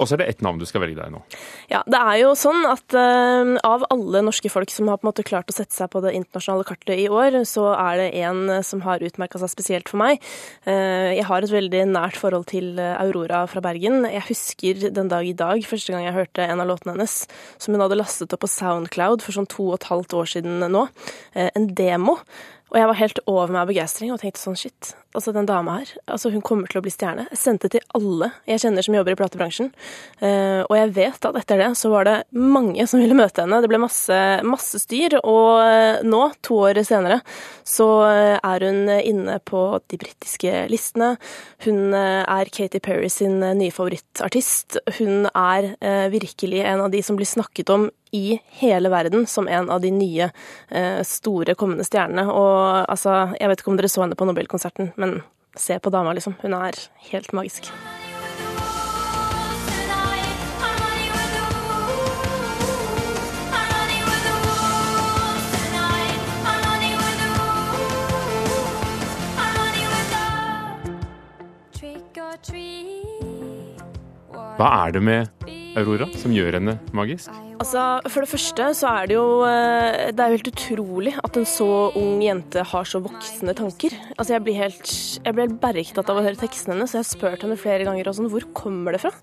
Og 0.00 0.08
så 0.08 0.16
er 0.16 0.22
det 0.22 0.28
ett 0.32 0.44
navn 0.44 0.60
du 0.60 0.66
skal 0.68 0.82
velge 0.84 0.96
deg 0.96 1.12
nå. 1.12 1.20
Ja, 1.70 1.82
det 1.84 2.00
er 2.00 2.16
jo 2.22 2.32
sånn 2.38 2.64
at 2.68 2.96
uh, 2.96 3.56
av 3.66 3.84
alle 3.92 4.22
norske 4.24 4.50
folk 4.52 4.72
som 4.72 4.88
har 4.88 5.00
på 5.00 5.04
en 5.04 5.10
måte 5.10 5.26
klart 5.26 5.52
å 5.52 5.56
sette 5.56 5.76
seg 5.76 5.90
på 5.92 6.00
det 6.04 6.14
internasjonale 6.16 6.66
kartet 6.68 7.02
i 7.02 7.08
år, 7.12 7.42
så 7.48 7.68
er 7.74 8.00
det 8.00 8.08
en 8.24 8.62
som 8.66 8.82
har 8.86 9.04
utmerka 9.04 9.40
seg 9.42 9.52
spesielt 9.52 9.92
for 9.92 10.00
meg. 10.00 10.22
Uh, 10.64 11.12
jeg 11.12 11.26
har 11.28 11.44
et 11.44 11.52
veldig 11.52 11.82
nært 11.92 12.18
forhold 12.20 12.48
til 12.52 12.80
Aurora 12.80 13.44
fra 13.50 13.62
Bergen. 13.64 14.06
Jeg 14.08 14.26
husker 14.30 14.86
den 14.88 15.12
dag 15.12 15.28
i 15.28 15.36
dag 15.36 15.60
første 15.68 15.92
gang 15.92 16.06
jeg 16.08 16.16
hørte 16.16 16.46
en 16.46 16.64
av 16.64 16.70
låtene 16.72 16.96
hennes, 16.96 17.18
som 17.60 17.76
hun 17.76 17.84
hadde 17.84 18.00
lastet 18.00 18.32
opp 18.36 18.44
på 18.46 18.50
Soundcloud 18.50 19.26
for 19.26 19.36
sånn 19.36 19.50
to 19.50 19.68
og 19.68 19.80
et 19.80 19.90
halvt 19.92 20.16
år 20.16 20.32
siden 20.36 20.64
nå. 20.72 20.86
Uh, 21.36 21.50
en 21.52 21.68
demo. 21.76 22.16
Og 22.70 22.78
jeg 22.78 22.86
var 22.86 22.98
helt 23.00 23.18
over 23.26 23.50
meg 23.50 23.64
av 23.64 23.70
begeistring 23.70 24.12
og 24.14 24.20
tenkte 24.22 24.38
sånn 24.38 24.58
shit, 24.58 24.92
altså 25.16 25.32
den 25.34 25.48
dama 25.48 25.80
her, 25.80 25.90
altså 26.06 26.30
hun 26.30 26.42
kommer 26.46 26.70
til 26.70 26.78
å 26.78 26.84
bli 26.84 26.92
stjerne. 26.94 27.24
Jeg 27.32 27.40
sendte 27.40 27.70
til 27.72 27.82
alle 27.98 28.30
jeg 28.46 28.62
kjenner 28.62 28.86
som 28.86 28.94
jobber 28.94 29.16
i 29.16 29.18
platebransjen. 29.18 29.72
Uh, 30.22 30.62
og 30.68 30.76
jeg 30.78 30.92
vet 31.00 31.26
at 31.26 31.38
etter 31.40 31.62
det 31.64 31.70
så 31.80 31.90
var 31.90 32.06
det 32.06 32.16
mange 32.30 32.86
som 32.86 33.02
ville 33.02 33.16
møte 33.18 33.42
henne. 33.42 33.58
Det 33.62 33.70
ble 33.72 33.80
masse, 33.82 34.20
masse 34.46 34.82
styr. 34.84 35.18
Og 35.20 36.06
nå, 36.06 36.22
to 36.46 36.60
år 36.62 36.78
senere, 36.86 37.20
så 37.66 37.88
er 38.38 38.66
hun 38.66 38.86
inne 38.96 39.38
på 39.46 39.64
de 39.90 39.98
britiske 40.00 40.64
listene. 40.70 41.16
Hun 41.66 41.94
er 41.94 42.52
Katy 42.54 42.78
Perry 42.84 43.10
sin 43.12 43.40
nye 43.42 43.74
favorittartist. 43.74 44.78
Hun 45.00 45.26
er 45.34 45.72
virkelig 46.12 46.62
en 46.62 46.86
av 46.86 46.94
de 46.94 47.02
som 47.04 47.18
blir 47.18 47.28
snakket 47.28 47.72
om 47.74 47.90
i 48.10 48.40
hele 48.60 48.90
verden 48.92 49.26
som 49.26 49.48
en 49.48 49.70
av 49.70 49.80
de 49.80 49.90
nye 49.94 50.30
eh, 50.68 51.02
store 51.06 51.54
kommende 51.54 51.86
stjernene. 51.86 52.26
Og 52.32 52.84
altså, 52.90 53.30
jeg 53.38 53.52
vet 53.52 53.62
ikke 53.62 53.74
om 53.74 53.80
dere 53.80 53.92
så 53.92 54.04
henne 54.04 54.18
på 54.18 54.28
Nobelkonserten, 54.28 54.92
men 55.00 55.20
se 55.56 55.78
på 55.78 55.90
dama, 55.90 56.14
liksom. 56.16 56.38
Hun 56.42 56.54
er 56.54 56.78
helt 57.10 57.32
magisk. 57.36 57.72
Hva 74.60 74.68
er 74.84 74.92
det 74.92 75.00
med 75.00 75.39
Aurora 75.78 76.08
som 76.18 76.32
gjør 76.34 76.56
henne 76.58 76.74
magisk? 76.96 77.30
Altså, 77.60 77.82
For 78.10 78.24
det 78.24 78.30
første 78.32 78.66
så 78.74 78.90
er 78.90 79.10
det 79.10 79.16
jo 79.16 79.26
Det 79.44 80.18
er 80.18 80.32
jo 80.32 80.38
helt 80.38 80.50
utrolig 80.50 81.14
at 81.22 81.38
en 81.38 81.46
så 81.46 81.68
ung 81.98 82.22
jente 82.24 82.64
har 82.72 82.88
så 82.88 83.02
voksne 83.04 83.54
tanker. 83.54 83.94
Altså, 84.16 84.34
Jeg 84.34 84.44
blir 84.46 84.58
helt, 84.58 84.92
helt 85.26 85.60
bergtatt 85.62 86.10
av 86.10 86.18
å 86.18 86.24
høre 86.26 86.40
tekstene 86.40 86.74
hennes, 86.76 86.90
så 86.90 86.98
jeg 86.98 87.06
har 87.06 87.10
spurt 87.12 87.46
henne 87.46 87.60
flere 87.60 87.86
ganger 87.86 88.10
og 88.10 88.18
sånn, 88.18 88.30
hvor 88.32 88.46
kommer 88.56 88.96
det 88.96 89.04
fra? 89.04 89.14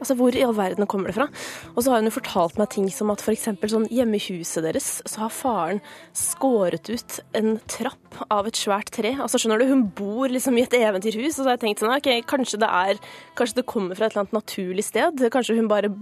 Altså, 0.00 0.16
Hvor 0.16 0.34
i 0.34 0.42
all 0.44 0.56
verden 0.56 0.88
kommer 0.90 1.10
det 1.10 1.16
fra? 1.18 1.28
Og 1.74 1.84
så 1.84 1.92
har 1.92 2.00
hun 2.00 2.08
jo 2.08 2.16
fortalt 2.16 2.56
meg 2.60 2.70
ting 2.72 2.88
som 2.92 3.12
at 3.12 3.20
f.eks. 3.20 3.50
sånn 3.72 3.88
hjemme 3.92 4.16
i 4.16 4.24
huset 4.30 4.64
deres 4.64 4.88
så 5.04 5.26
har 5.26 5.34
faren 5.34 5.82
skåret 6.16 6.88
ut 6.88 7.18
en 7.36 7.58
trapp 7.70 8.22
av 8.32 8.48
et 8.48 8.58
svært 8.58 8.90
tre. 8.96 9.12
Altså, 9.20 9.38
skjønner 9.40 9.60
du, 9.60 9.68
Hun 9.70 9.84
bor 9.96 10.32
liksom 10.32 10.56
i 10.58 10.64
et 10.64 10.76
eventyrhus, 10.76 11.36
og 11.38 11.44
så 11.44 11.48
har 11.50 11.58
jeg 11.58 11.64
tenkt 11.66 11.84
sånn, 11.84 11.94
ok, 11.94 12.10
kanskje 12.30 12.60
det 12.62 12.70
er, 12.80 13.00
kanskje 13.38 13.60
det 13.60 13.66
kommer 13.70 13.98
fra 13.98 14.08
et 14.08 14.16
eller 14.16 14.24
annet 14.24 14.38
naturlig 14.40 14.86
sted. 14.88 15.22
Kanskje 15.32 15.58
hun 15.58 15.70
bare 15.70 15.92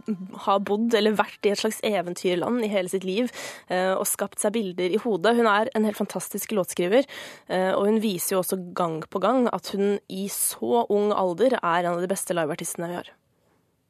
har 0.47 0.63
bodd 0.65 0.95
eller 0.95 1.19
vært 1.19 1.45
i 1.45 1.53
et 1.53 1.61
slags 1.61 1.83
eventyrland 1.87 2.65
i 2.65 2.71
hele 2.73 2.91
sitt 2.91 3.07
liv 3.07 3.29
og 3.69 4.07
skapt 4.09 4.41
seg 4.41 4.55
bilder 4.57 4.95
i 4.95 5.01
hodet. 5.03 5.35
Hun 5.39 5.51
er 5.51 5.71
en 5.75 5.87
helt 5.89 5.99
fantastisk 5.99 6.55
låtskriver, 6.57 7.07
og 7.51 7.85
hun 7.85 8.01
viser 8.05 8.37
jo 8.37 8.43
også 8.43 8.61
gang 8.77 9.01
på 9.11 9.23
gang 9.23 9.49
at 9.53 9.73
hun 9.75 9.99
i 10.09 10.29
så 10.33 10.85
ung 10.89 11.13
alder 11.13 11.59
er 11.61 11.85
en 11.85 11.95
av 11.97 12.03
de 12.05 12.11
beste 12.11 12.37
liveartistene 12.37 12.91
vi 12.91 13.01
har. 13.01 13.13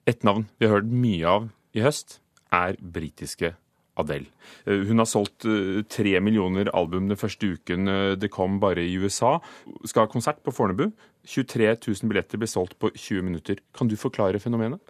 Et 0.08 0.24
navn 0.24 0.46
vi 0.56 0.66
har 0.66 0.78
hørt 0.78 0.88
mye 0.88 1.28
av 1.28 1.48
i 1.76 1.84
høst, 1.84 2.18
er 2.54 2.78
britiske 2.80 3.52
Adele. 3.98 4.30
Hun 4.64 5.02
har 5.02 5.08
solgt 5.10 5.44
tre 5.90 6.12
millioner 6.22 6.70
album 6.76 7.10
den 7.10 7.18
første 7.18 7.50
uken 7.58 7.90
det 8.16 8.30
kom 8.32 8.60
bare 8.62 8.86
i 8.86 8.94
USA. 8.96 9.36
Skal 9.84 10.06
ha 10.06 10.12
konsert 10.12 10.40
på 10.46 10.54
Fornebu. 10.54 10.86
23 11.28 11.74
000 11.74 12.08
billetter 12.08 12.40
ble 12.40 12.48
solgt 12.48 12.78
på 12.80 12.92
20 12.94 13.26
minutter. 13.26 13.60
Kan 13.76 13.90
du 13.90 13.98
forklare 14.00 14.40
fenomenet? 14.40 14.80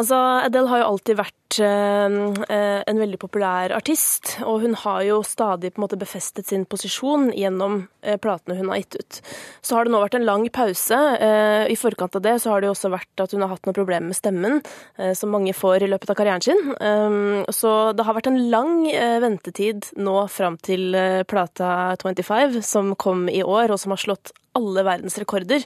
Altså, 0.00 0.16
Adele 0.46 0.70
har 0.70 0.80
jo 0.80 0.86
alltid 0.94 1.18
vært 1.18 1.58
eh, 1.60 2.78
en 2.88 3.00
veldig 3.02 3.18
populær 3.20 3.74
artist, 3.76 4.38
og 4.40 4.62
hun 4.64 4.76
har 4.80 5.02
jo 5.04 5.18
stadig 5.26 5.74
på 5.74 5.80
en 5.80 5.84
måte 5.84 5.98
befestet 6.00 6.48
sin 6.48 6.64
posisjon 6.64 7.28
gjennom 7.36 7.82
eh, 8.00 8.16
platene 8.16 8.56
hun 8.56 8.70
har 8.72 8.80
gitt 8.80 8.96
ut. 8.96 9.20
Så 9.60 9.76
har 9.76 9.84
det 9.84 9.92
nå 9.92 10.00
vært 10.00 10.16
en 10.16 10.24
lang 10.24 10.46
pause. 10.48 10.96
Eh, 10.96 11.66
I 11.68 11.76
forkant 11.76 12.16
av 12.16 12.24
det 12.24 12.38
så 12.40 12.54
har 12.54 12.62
det 12.62 12.70
jo 12.70 12.72
også 12.72 12.92
vært 12.94 13.24
at 13.26 13.36
hun 13.36 13.44
har 13.44 13.52
hatt 13.52 13.68
noen 13.68 13.76
problemer 13.76 14.08
med 14.08 14.16
stemmen, 14.16 14.62
uh, 14.96 15.12
som 15.18 15.32
mange 15.32 15.52
får 15.56 15.84
i 15.84 15.90
løpet 15.92 16.14
av 16.14 16.16
karrieren 16.16 16.44
sin. 16.44 16.72
Um, 16.80 17.44
så 17.52 17.92
det 17.92 18.06
har 18.08 18.16
vært 18.16 18.30
en 18.32 18.40
lang 18.52 18.86
ventetid 19.22 19.92
nå 20.00 20.22
fram 20.32 20.56
til 20.64 20.96
plata 21.28 21.98
25, 22.00 22.62
som 22.64 22.94
kom 22.96 23.28
i 23.28 23.42
år, 23.44 23.74
og 23.74 23.80
som 23.82 23.92
har 23.92 24.00
slått 24.00 24.32
alle 24.58 24.84
verdens 24.86 25.18
rekorder. 25.20 25.64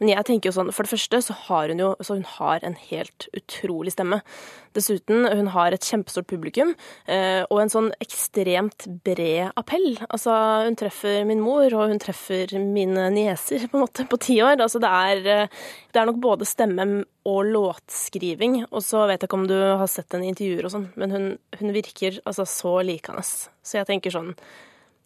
Men 0.00 0.10
jeg 0.12 0.26
tenker 0.26 0.50
jo 0.50 0.56
sånn, 0.56 0.72
for 0.74 0.86
det 0.86 0.94
første 0.94 1.20
så 1.22 1.36
har 1.46 1.70
hun 1.70 1.82
jo 1.82 1.92
så 2.02 2.16
hun 2.16 2.26
har 2.38 2.64
en 2.66 2.74
helt 2.88 3.28
utrolig 3.36 3.94
stemme. 3.94 4.22
Dessuten, 4.74 5.26
hun 5.28 5.50
har 5.52 5.74
et 5.74 5.84
kjempestort 5.84 6.26
publikum 6.30 6.72
og 7.04 7.58
en 7.60 7.70
sånn 7.70 7.90
ekstremt 8.02 8.86
bred 9.04 9.52
appell. 9.60 9.98
Altså, 10.08 10.32
hun 10.64 10.78
treffer 10.80 11.26
min 11.28 11.42
mor, 11.44 11.68
og 11.76 11.92
hun 11.92 12.00
treffer 12.02 12.56
mine 12.58 13.10
nieser 13.12 13.68
på 13.68 13.78
en 13.78 13.84
måte 13.84 14.08
på 14.08 14.18
ti 14.24 14.38
år. 14.42 14.56
Altså, 14.64 14.80
det 14.82 14.90
er, 14.90 15.22
det 15.92 16.00
er 16.00 16.08
nok 16.08 16.22
både 16.24 16.48
stemme 16.48 16.88
og 17.28 17.52
låtskriving. 17.52 18.62
Og 18.70 18.82
så 18.82 19.04
vet 19.06 19.20
jeg 19.20 19.28
ikke 19.28 19.40
om 19.42 19.48
du 19.50 19.58
har 19.60 19.86
sett 19.92 20.10
henne 20.16 20.26
i 20.26 20.32
intervjuer 20.32 20.66
og 20.66 20.74
sånn, 20.74 20.90
men 20.98 21.14
hun, 21.14 21.30
hun 21.60 21.76
virker 21.76 22.18
altså 22.24 22.48
så 22.48 22.78
likende. 22.86 23.22
Så 23.22 23.78
jeg 23.78 23.90
tenker 23.92 24.14
sånn 24.14 24.32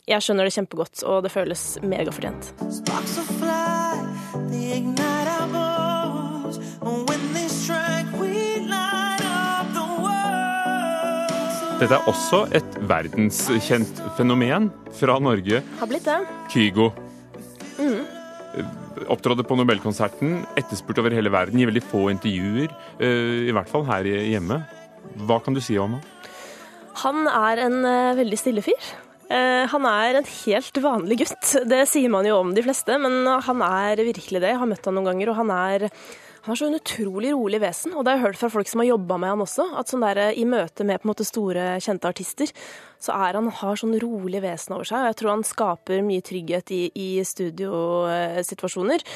jeg 0.07 0.23
skjønner 0.23 0.47
det 0.47 0.55
kjempegodt, 0.55 1.03
og 1.07 1.25
det 1.27 1.33
føles 1.35 1.63
megafortjent. 1.83 2.53
Dette 11.77 11.93
er 11.93 12.07
også 12.09 12.47
et 12.57 12.77
verdenskjent 12.89 13.99
fenomen 14.17 14.71
fra 14.97 15.19
Norge. 15.21 15.61
Har 15.77 15.91
blitt 15.91 16.07
det. 16.09 16.21
Kygo. 16.55 16.87
Mm. 17.77 18.07
Opptrådte 19.13 19.45
på 19.45 19.59
Nobelkonserten, 19.61 20.39
etterspurt 20.57 21.03
over 21.03 21.13
hele 21.13 21.29
verden, 21.35 21.61
gir 21.61 21.69
veldig 21.69 21.85
få 21.85 22.07
intervjuer. 22.15 22.73
I 23.03 23.53
hvert 23.53 23.69
fall 23.69 23.85
her 23.91 24.09
hjemme. 24.09 24.63
Hva 25.29 25.37
kan 25.45 25.53
du 25.53 25.61
si 25.61 25.77
om 25.77 25.99
ham? 25.99 26.07
Han 27.03 27.29
er 27.29 27.61
en 27.67 27.83
veldig 28.23 28.39
stille 28.41 28.65
fyr. 28.65 28.81
Han 29.29 29.87
er 29.91 30.21
en 30.21 30.29
helt 30.29 30.79
vanlig 30.83 31.19
gutt. 31.25 31.49
Det 31.67 31.83
sier 31.91 32.13
man 32.13 32.27
jo 32.29 32.37
om 32.39 32.53
de 32.55 32.63
fleste, 32.63 32.95
men 33.03 33.27
han 33.27 33.65
er 33.67 33.99
virkelig 34.07 34.43
det. 34.43 34.53
Jeg 34.53 34.61
har 34.61 34.71
møtt 34.71 34.87
han 34.87 34.95
noen 34.99 35.11
ganger, 35.11 35.33
og 35.33 35.41
han 35.41 35.51
er, 35.55 35.87
han 36.47 36.55
er 36.55 36.61
så 36.61 36.69
en 36.69 36.79
utrolig 36.79 37.33
rolig 37.35 37.59
vesen. 37.65 37.97
Og 37.97 38.05
det 38.07 38.13
har 38.13 38.21
jeg 38.21 38.27
hørt 38.29 38.41
fra 38.41 38.53
folk 38.55 38.71
som 38.71 38.85
har 38.85 38.93
jobba 38.93 39.19
med 39.19 39.35
han 39.35 39.43
også, 39.43 39.67
at 39.83 39.91
sånn 39.91 40.05
der, 40.07 40.23
i 40.39 40.47
møte 40.47 40.87
med 40.87 41.07
måte 41.09 41.27
store, 41.27 41.73
kjente 41.83 42.11
artister, 42.13 42.55
så 43.03 43.17
er 43.27 43.41
han 43.41 43.51
har 43.51 43.81
sånn 43.83 43.97
rolig 44.03 44.41
vesen 44.45 44.77
over 44.79 44.87
seg. 44.87 45.03
Og 45.03 45.11
jeg 45.11 45.19
tror 45.21 45.35
han 45.35 45.47
skaper 45.51 46.07
mye 46.07 46.25
trygghet 46.27 46.75
i, 46.77 46.83
i 46.95 47.09
studiosituasjoner. 47.27 49.07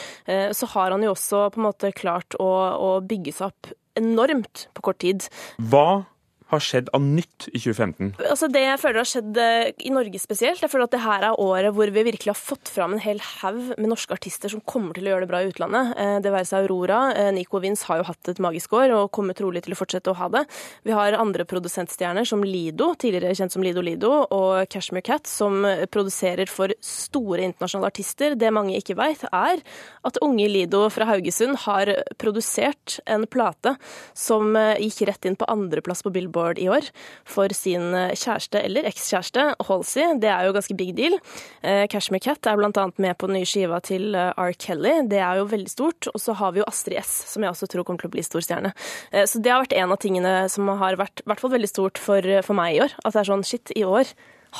Så 0.58 0.72
har 0.74 0.96
han 0.96 1.06
jo 1.06 1.14
også 1.14 1.46
på 1.54 1.62
en 1.62 1.68
måte 1.70 1.94
klart 1.94 2.34
å, 2.42 2.50
å 2.74 2.96
bygge 3.06 3.36
seg 3.38 3.52
opp 3.52 3.76
enormt 4.00 4.68
på 4.74 4.84
kort 4.90 5.00
tid. 5.02 5.30
Hva 5.70 6.02
har 6.50 6.62
skjedd 6.64 6.90
av 6.96 7.04
nytt 7.04 7.46
i 7.52 7.58
2015? 7.58 8.12
Altså 8.30 8.48
Det 8.50 8.62
jeg 8.64 8.80
føler 8.82 9.00
har 9.00 9.08
skjedd 9.08 9.38
eh, 9.40 9.70
i 9.86 9.92
Norge 9.94 10.20
spesielt, 10.22 10.62
jeg 10.62 10.72
føler 10.72 10.88
at 10.88 10.94
det 10.94 11.02
her 11.04 11.26
er 11.28 11.40
året 11.40 11.74
hvor 11.76 11.92
vi 11.94 12.04
virkelig 12.06 12.32
har 12.32 12.38
fått 12.38 12.72
fram 12.72 12.96
en 12.96 13.02
hel 13.02 13.20
haug 13.22 13.60
med 13.76 13.88
norske 13.90 14.14
artister 14.16 14.52
som 14.52 14.62
kommer 14.68 14.96
til 14.96 15.08
å 15.08 15.14
gjøre 15.14 15.26
det 15.26 15.30
bra 15.30 15.42
i 15.44 15.50
utlandet. 15.50 15.92
Eh, 16.00 16.16
det 16.24 16.34
være 16.34 16.48
seg 16.50 16.66
Aurora. 16.66 17.00
Eh, 17.14 17.30
Nico 17.36 17.60
Vince 17.62 17.86
har 17.88 18.00
jo 18.00 18.08
hatt 18.10 18.32
et 18.32 18.42
magisk 18.42 18.74
år 18.78 18.94
og 18.96 19.12
kommer 19.14 19.38
trolig 19.38 19.64
til 19.66 19.76
å 19.76 19.78
fortsette 19.78 20.12
å 20.12 20.18
ha 20.18 20.30
det. 20.34 20.44
Vi 20.86 20.94
har 20.96 21.18
andre 21.18 21.46
produsentstjerner 21.48 22.28
som 22.28 22.44
Lido, 22.46 22.92
tidligere 22.98 23.36
kjent 23.38 23.54
som 23.54 23.64
Lido 23.64 23.84
Lido, 23.84 24.12
og 24.34 24.66
Cashmere 24.72 25.06
Cat, 25.06 25.30
som 25.30 25.62
produserer 25.92 26.50
for 26.50 26.74
store 26.84 27.44
internasjonale 27.46 27.92
artister. 27.92 28.36
Det 28.38 28.52
mange 28.54 28.76
ikke 28.78 28.98
veit, 28.98 29.22
er 29.30 29.62
at 30.06 30.20
unge 30.24 30.48
Lido 30.50 30.82
fra 30.92 31.06
Haugesund 31.12 31.62
har 31.66 31.92
produsert 32.20 32.98
en 33.10 33.26
plate 33.30 33.76
som 34.16 34.56
gikk 34.80 35.04
rett 35.08 35.28
inn 35.28 35.38
på 35.38 35.48
andreplass 35.50 36.02
på 36.04 36.12
Billboard 36.14 36.39
Billboard 36.40 36.58
i 36.58 36.68
år 36.68 36.88
for 37.28 37.52
sin 37.54 37.94
eh, 37.94 38.14
kjæreste 38.16 38.60
eller 38.64 38.88
ekskjæreste 38.88 39.46
Halsey. 39.68 40.16
Det 40.20 40.30
er 40.30 40.46
jo 40.46 40.54
ganske 40.56 40.76
big 40.76 40.94
deal. 40.96 41.16
Eh, 41.62 41.86
Cashmere 41.90 42.20
Cat 42.20 42.46
er 42.46 42.56
bl.a. 42.56 42.86
med 42.96 43.18
på 43.18 43.28
den 43.28 43.38
nye 43.38 43.48
skiva 43.48 43.80
til 43.84 44.14
eh, 44.14 44.32
R. 44.36 44.54
Kelly. 44.58 45.06
Det 45.10 45.20
er 45.20 45.40
jo 45.40 45.48
veldig 45.50 45.70
stort. 45.70 46.08
Og 46.12 46.20
så 46.20 46.36
har 46.38 46.54
vi 46.54 46.62
jo 46.62 46.68
Astrid 46.68 47.00
S, 47.00 47.12
som 47.34 47.44
jeg 47.44 47.52
også 47.52 47.68
tror 47.70 47.84
kommer 47.84 48.02
til 48.02 48.10
å 48.10 48.16
bli 48.16 48.24
stor 48.24 48.44
stjerne. 48.44 48.72
Så 49.10 49.40
det 49.42 49.52
har 49.52 49.62
vært 49.62 49.76
en 49.76 49.92
av 49.92 50.00
tingene 50.00 50.34
som 50.52 50.68
har 50.80 50.98
vært 51.00 51.22
hvert 51.28 51.42
fall 51.42 51.54
veldig 51.54 51.70
stort 51.70 52.00
for, 52.00 52.24
for 52.46 52.58
meg 52.58 52.76
i 52.76 52.82
år. 52.86 52.96
At 53.04 53.14
det 53.14 53.22
er 53.22 53.30
sånn 53.32 53.46
shit, 53.46 53.72
i 53.76 53.84
år 53.86 54.10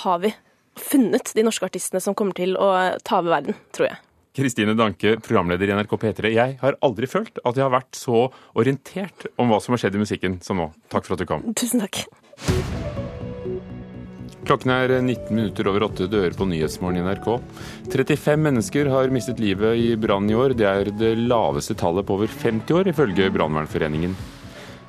har 0.04 0.22
vi 0.24 0.32
funnet 0.80 1.32
de 1.36 1.44
norske 1.44 1.66
artistene 1.66 2.02
som 2.02 2.16
kommer 2.16 2.36
til 2.38 2.56
å 2.58 2.70
ta 3.04 3.20
over 3.20 3.38
verden, 3.38 3.58
tror 3.76 3.90
jeg. 3.90 4.00
Kristine 4.36 4.76
Danke, 4.78 5.16
programleder 5.18 5.70
i 5.70 5.74
NRK 5.74 5.96
P3. 5.98 6.30
Jeg 6.30 6.58
har 6.60 6.76
aldri 6.86 7.08
følt 7.10 7.40
at 7.42 7.56
jeg 7.56 7.66
har 7.66 7.72
vært 7.74 7.98
så 7.98 8.28
orientert 8.54 9.26
om 9.40 9.50
hva 9.50 9.58
som 9.62 9.74
har 9.74 9.82
skjedd 9.82 9.98
i 9.98 10.02
musikken 10.04 10.38
som 10.44 10.60
nå. 10.60 10.68
Takk 10.92 11.08
for 11.08 11.16
at 11.16 11.24
du 11.24 11.26
kom. 11.26 11.42
Tusen 11.58 11.82
takk. 11.82 12.04
Klokken 14.46 14.72
er 14.72 14.94
19 15.02 15.34
minutter 15.34 15.68
over 15.70 15.84
åtte. 15.86 16.08
Du 16.10 16.16
hører 16.18 16.34
på 16.38 16.46
Nyhetsmorgen 16.48 17.02
i 17.02 17.06
NRK. 17.06 17.28
35 17.92 18.46
mennesker 18.46 18.90
har 18.90 19.12
mistet 19.14 19.42
livet 19.42 19.78
i 19.78 19.92
brann 20.00 20.30
i 20.30 20.38
år. 20.38 20.54
Det 20.58 20.66
er 20.66 20.90
det 20.94 21.12
laveste 21.20 21.76
tallet 21.78 22.06
på 22.06 22.16
over 22.18 22.30
50 22.30 22.78
år, 22.78 22.90
ifølge 22.94 23.30
Brannvernforeningen. 23.34 24.16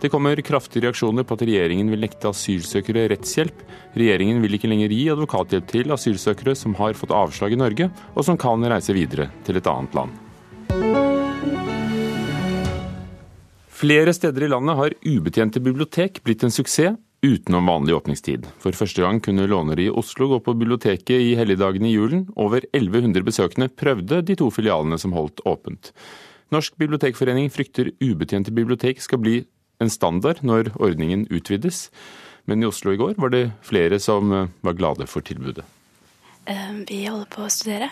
Det 0.02 0.10
kommer 0.10 0.40
kraftige 0.42 0.88
reaksjoner 0.88 1.22
på 1.28 1.36
at 1.38 1.44
regjeringen 1.46 1.92
vil 1.94 2.02
nekte 2.02 2.32
asylsøkere 2.32 3.04
rettshjelp. 3.12 3.60
Regjeringen 3.94 4.40
vil 4.42 4.58
ikke 4.58 4.72
lenger 4.72 4.90
gi 4.90 5.04
advokathjelp 5.14 5.68
til 5.70 5.94
asylsøkere 5.94 6.56
som 6.58 6.74
har 6.80 6.98
fått 6.98 7.14
avslag 7.14 7.54
i 7.54 7.60
Norge, 7.62 7.92
og 8.18 8.26
som 8.26 8.40
kan 8.42 8.66
reise 8.66 8.96
videre 8.98 9.30
til 9.46 9.62
et 9.62 9.70
annet 9.70 9.94
land. 10.00 10.18
Flere 13.82 14.18
steder 14.18 14.48
i 14.48 14.50
landet 14.50 14.78
har 14.82 14.98
ubetjente 15.06 15.62
bibliotek 15.62 16.20
blitt 16.26 16.48
en 16.50 16.54
suksess 16.54 16.98
utenom 17.22 17.70
vanlig 17.70 17.94
åpningstid. 17.94 18.50
For 18.58 18.74
første 18.74 19.06
gang 19.06 19.22
kunne 19.22 19.46
lånere 19.46 19.86
i 19.86 19.94
Oslo 19.94 20.32
gå 20.34 20.42
på 20.42 20.58
biblioteket 20.58 21.22
i 21.22 21.36
helligdagene 21.38 21.92
i 21.92 21.94
julen. 21.94 22.26
Over 22.34 22.66
1100 22.74 23.22
besøkende 23.26 23.70
prøvde 23.70 24.24
de 24.26 24.38
to 24.38 24.50
filialene 24.50 24.98
som 25.02 25.14
holdt 25.14 25.46
åpent. 25.46 25.94
Norsk 26.52 26.74
bibliotekforening 26.82 27.54
frykter 27.54 27.94
ubetjente 28.02 28.54
bibliotek 28.54 29.02
skal 29.06 29.22
bli 29.22 29.42
en 29.82 29.92
standard 29.92 30.44
når 30.46 30.72
ordningen 30.80 31.26
utvides. 31.34 31.90
Men 32.50 32.64
i 32.64 32.70
Oslo 32.70 32.94
i 32.94 33.00
går 33.00 33.18
var 33.22 33.34
det 33.34 33.52
flere 33.66 34.00
som 34.02 34.32
eh, 34.34 34.50
var 34.66 34.78
glade 34.78 35.08
for 35.10 35.26
tilbudet. 35.26 35.66
Eh, 36.46 36.74
vi 36.90 37.04
holder 37.06 37.30
på 37.32 37.46
å 37.46 37.52
studere, 37.54 37.92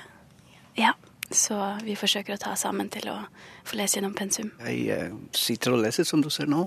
ja. 0.80 0.96
Så 1.30 1.54
vi 1.86 1.94
forsøker 1.94 2.34
å 2.34 2.42
ta 2.42 2.56
oss 2.56 2.64
sammen 2.66 2.88
til 2.90 3.06
å 3.12 3.20
få 3.68 3.78
lese 3.78 4.00
gjennom 4.00 4.16
pensum. 4.18 4.48
Jeg 4.66 4.88
uh, 4.90 5.18
sitter 5.38 5.76
og 5.76 5.84
leser, 5.84 6.08
som 6.10 6.24
du 6.26 6.30
ser 6.34 6.50
nå. 6.50 6.64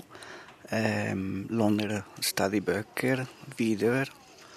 Um, 0.71 1.43
låner 1.51 1.97
stadig 2.23 2.61
bøker, 2.63 3.25
videoer. 3.59 4.07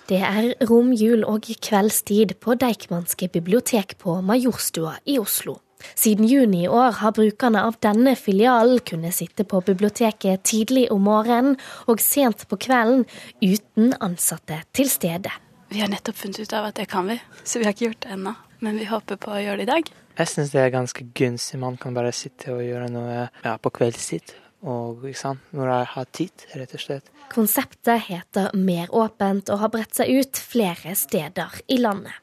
Det 0.06 0.20
er 0.22 0.52
romjul 0.70 1.26
og 1.26 1.50
kveldstid 1.58 2.36
på 2.38 2.54
Deichmanske 2.62 3.26
bibliotek 3.34 3.96
på 3.98 4.20
Majorstua 4.22 5.00
i 5.10 5.18
Oslo. 5.18 5.58
Siden 5.94 6.26
juni 6.28 6.64
i 6.64 6.68
år 6.68 6.98
har 7.00 7.14
brukerne 7.16 7.62
av 7.68 7.78
denne 7.84 8.16
filialen 8.18 8.80
kunnet 8.86 9.14
sitte 9.14 9.44
på 9.44 9.60
biblioteket 9.60 10.44
tidlig 10.48 10.88
om 10.92 11.04
morgenen 11.06 11.58
og 11.86 12.02
sent 12.02 12.46
på 12.48 12.58
kvelden 12.66 13.04
uten 13.44 13.94
ansatte 14.00 14.62
til 14.76 14.90
stede. 14.90 15.32
Vi 15.68 15.82
har 15.82 15.90
nettopp 15.90 16.16
funnet 16.16 16.40
ut 16.40 16.52
av 16.54 16.68
at 16.70 16.78
det 16.78 16.86
kan 16.90 17.08
vi, 17.10 17.18
så 17.44 17.58
vi 17.58 17.66
har 17.66 17.74
ikke 17.74 17.88
gjort 17.90 18.04
det 18.06 18.12
ennå. 18.16 18.34
Men 18.64 18.78
vi 18.80 18.86
håper 18.88 19.18
på 19.20 19.34
å 19.34 19.40
gjøre 19.42 19.60
det 19.60 19.66
i 19.66 19.72
dag. 19.74 19.90
Jeg 20.16 20.30
syns 20.32 20.52
det 20.54 20.62
er 20.62 20.72
ganske 20.72 21.04
gunstig. 21.18 21.58
Man 21.60 21.76
kan 21.80 21.96
bare 21.96 22.12
sitte 22.16 22.54
og 22.54 22.64
gjøre 22.64 22.88
noe 22.88 23.26
ja, 23.44 23.56
på 23.60 23.72
kveldstid. 23.78 24.32
Og 24.64 25.02
når 25.04 25.68
jeg 25.68 25.88
har 25.92 26.06
tid, 26.16 26.44
rett 26.56 26.74
og 26.74 26.82
slett. 26.82 27.10
Konseptet 27.32 28.06
heter 28.08 28.54
Mer 28.56 28.88
åpent 28.94 29.50
og 29.52 29.60
har 29.60 29.72
bredt 29.74 29.98
seg 29.98 30.10
ut 30.10 30.40
flere 30.40 30.94
steder 30.96 31.60
i 31.68 31.78
landet. 31.82 32.14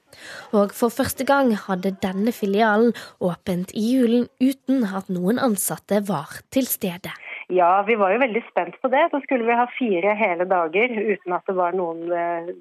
Og 0.53 0.73
for 0.77 0.93
første 0.93 1.25
gang 1.25 1.53
hadde 1.57 1.95
denne 2.03 2.33
filialen 2.35 2.93
åpent 3.23 3.73
i 3.77 3.85
julen 3.95 4.27
uten 4.41 4.85
at 4.85 5.09
noen 5.13 5.41
ansatte 5.41 6.03
var 6.07 6.41
til 6.53 6.67
stede. 6.69 7.13
Ja, 7.53 7.83
vi 7.87 7.97
var 7.99 8.13
jo 8.13 8.21
veldig 8.21 8.43
spent 8.49 8.77
på 8.81 8.89
det. 8.93 9.07
Så 9.11 9.21
skulle 9.25 9.47
vi 9.47 9.57
ha 9.57 9.65
fire 9.77 10.13
hele 10.17 10.47
dager 10.49 10.93
uten 10.93 11.35
at 11.35 11.49
det 11.49 11.57
var 11.57 11.75
noen 11.77 12.05
eh, 12.09 12.53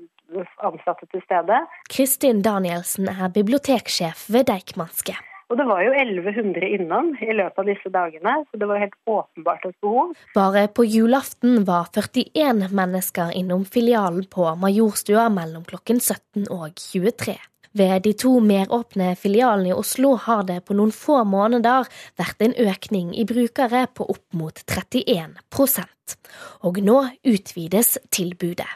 ansatte 0.64 1.08
til 1.12 1.22
stede. 1.24 1.62
Kristin 1.92 2.42
Danielsen 2.44 3.10
er 3.12 3.32
biblioteksjef 3.32 4.26
ved 4.32 4.48
Deichmanske. 4.50 5.16
Og 5.52 5.58
det 5.60 5.66
var 5.68 5.82
jo 5.84 5.90
1100 5.92 6.64
innom 6.78 7.10
i 7.20 7.34
løpet 7.36 7.60
av 7.60 7.66
disse 7.68 7.90
dagene, 7.92 8.38
så 8.48 8.56
det 8.56 8.68
var 8.70 8.78
helt 8.80 8.94
åpenbart 9.04 9.66
et 9.68 9.74
behov. 9.84 10.14
Bare 10.32 10.62
på 10.72 10.86
julaften 10.88 11.66
var 11.68 11.90
41 11.92 12.72
mennesker 12.72 13.34
innom 13.36 13.66
filialen 13.68 14.24
på 14.32 14.46
Majorstua 14.56 15.26
mellom 15.28 15.66
klokken 15.68 16.00
17 16.00 16.46
og 16.48 16.72
23. 16.80 17.34
Ved 17.76 18.06
de 18.06 18.14
to 18.16 18.32
meråpne 18.40 19.10
filialene 19.20 19.74
i 19.74 19.76
Oslo 19.76 20.14
har 20.24 20.46
det 20.48 20.62
på 20.64 20.76
noen 20.78 20.92
få 20.92 21.18
måneder 21.28 21.84
vært 22.20 22.40
en 22.48 22.56
økning 22.56 23.12
i 23.12 23.28
brukere 23.28 23.84
på 23.92 24.08
opp 24.08 24.24
mot 24.36 24.56
31% 24.56 26.16
Og 26.64 26.80
nå 26.80 26.98
utvides 27.28 27.98
tilbudet. 28.08 28.68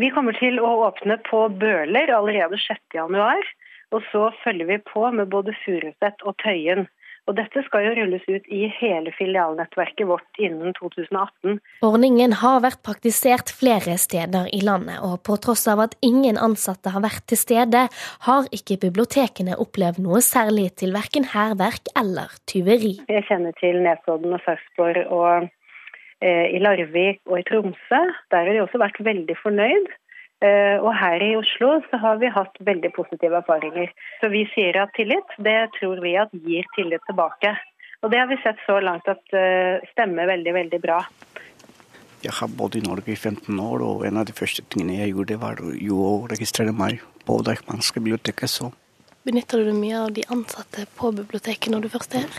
Vi 0.00 0.08
kommer 0.16 0.36
til 0.40 0.60
å 0.64 0.72
åpne 0.88 1.20
på 1.28 1.44
Bøler 1.60 2.12
allerede 2.16 2.56
6. 2.60 3.00
Og 3.94 4.02
så 4.10 4.28
følger 4.42 4.66
vi 4.66 4.78
på 4.92 5.06
med 5.14 5.30
både 5.30 5.54
Furuset 5.64 6.24
og 6.26 6.36
Tøyen. 6.42 6.86
Og 7.26 7.34
dette 7.34 7.58
skal 7.66 7.82
jo 7.82 7.94
rulles 7.96 8.22
ut 8.30 8.44
i 8.54 8.68
hele 8.70 9.10
filialnettverket 9.16 10.06
vårt 10.06 10.38
innen 10.38 10.74
2018. 10.76 11.58
Ordningen 11.86 12.36
har 12.38 12.60
vært 12.62 12.84
praktisert 12.86 13.50
flere 13.50 13.96
steder 13.98 14.46
i 14.54 14.60
landet, 14.62 15.00
og 15.02 15.18
på 15.26 15.34
tross 15.42 15.66
av 15.70 15.82
at 15.82 15.96
ingen 16.06 16.38
ansatte 16.38 16.92
har 16.94 17.02
vært 17.02 17.26
til 17.26 17.40
stede, 17.40 17.82
har 18.28 18.48
ikke 18.54 18.78
bibliotekene 18.86 19.58
opplevd 19.58 19.98
noe 20.06 20.22
særlig 20.22 20.68
til 20.78 20.94
verken 20.94 21.26
hærverk 21.34 21.90
eller 21.98 22.30
tyveri. 22.46 22.94
Jeg 23.10 23.26
kjenner 23.26 23.58
til 23.58 23.82
Nesodden 23.82 24.38
og 24.38 24.46
Sarpsborg 24.46 25.02
og 25.10 25.48
eh, 26.22 26.46
i 26.54 26.62
Larvik 26.62 27.24
og 27.26 27.40
i 27.40 27.46
Tromsø. 27.50 28.02
Der 28.30 28.46
har 28.46 28.54
de 28.54 28.62
også 28.62 28.78
vært 28.86 29.02
veldig 29.02 29.40
fornøyd. 29.42 29.90
Eh, 30.44 30.76
og 30.82 30.90
her 30.92 31.22
i 31.24 31.30
Oslo 31.38 31.78
så 31.88 32.00
har 32.02 32.18
vi 32.20 32.28
hatt 32.32 32.58
veldig 32.60 32.90
positive 32.96 33.38
erfaringer. 33.40 33.92
Så 34.20 34.28
vi 34.32 34.44
sier 34.52 34.82
at 34.82 34.92
tillit, 34.98 35.32
det 35.40 35.58
tror 35.78 36.02
vi 36.04 36.16
at 36.20 36.34
gir 36.36 36.68
tillit 36.76 37.04
tilbake. 37.08 37.54
Og 38.04 38.12
det 38.12 38.20
har 38.20 38.28
vi 38.28 38.36
sett 38.42 38.60
så 38.66 38.76
langt 38.84 39.08
at 39.08 39.22
uh, 39.32 39.80
stemmer 39.94 40.28
veldig, 40.28 40.52
veldig 40.52 40.80
bra. 40.82 40.98
Jeg 42.20 42.34
har 42.36 42.50
bodd 42.52 42.76
i 42.76 42.82
Norge 42.84 43.08
i 43.12 43.16
15 43.16 43.56
år, 43.56 43.82
og 43.82 44.04
en 44.06 44.20
av 44.20 44.26
de 44.28 44.34
første 44.36 44.62
tingene 44.68 44.98
jeg 45.00 45.14
gjorde, 45.14 45.38
var 45.40 45.62
jo 45.80 46.02
å 46.04 46.12
registrere 46.28 46.74
meg 46.76 47.00
på 47.26 47.38
Deichmanske 47.46 48.02
biblioteket. 48.04 48.52
Så. 48.52 48.70
Benytter 49.26 49.64
du 49.64 49.70
deg 49.70 49.80
mye 49.80 50.04
av 50.04 50.12
de 50.14 50.26
ansatte 50.36 50.84
på 50.98 51.10
biblioteket 51.16 51.72
når 51.72 51.86
du 51.86 51.90
først 51.96 52.18
er 52.20 52.28
her? 52.28 52.38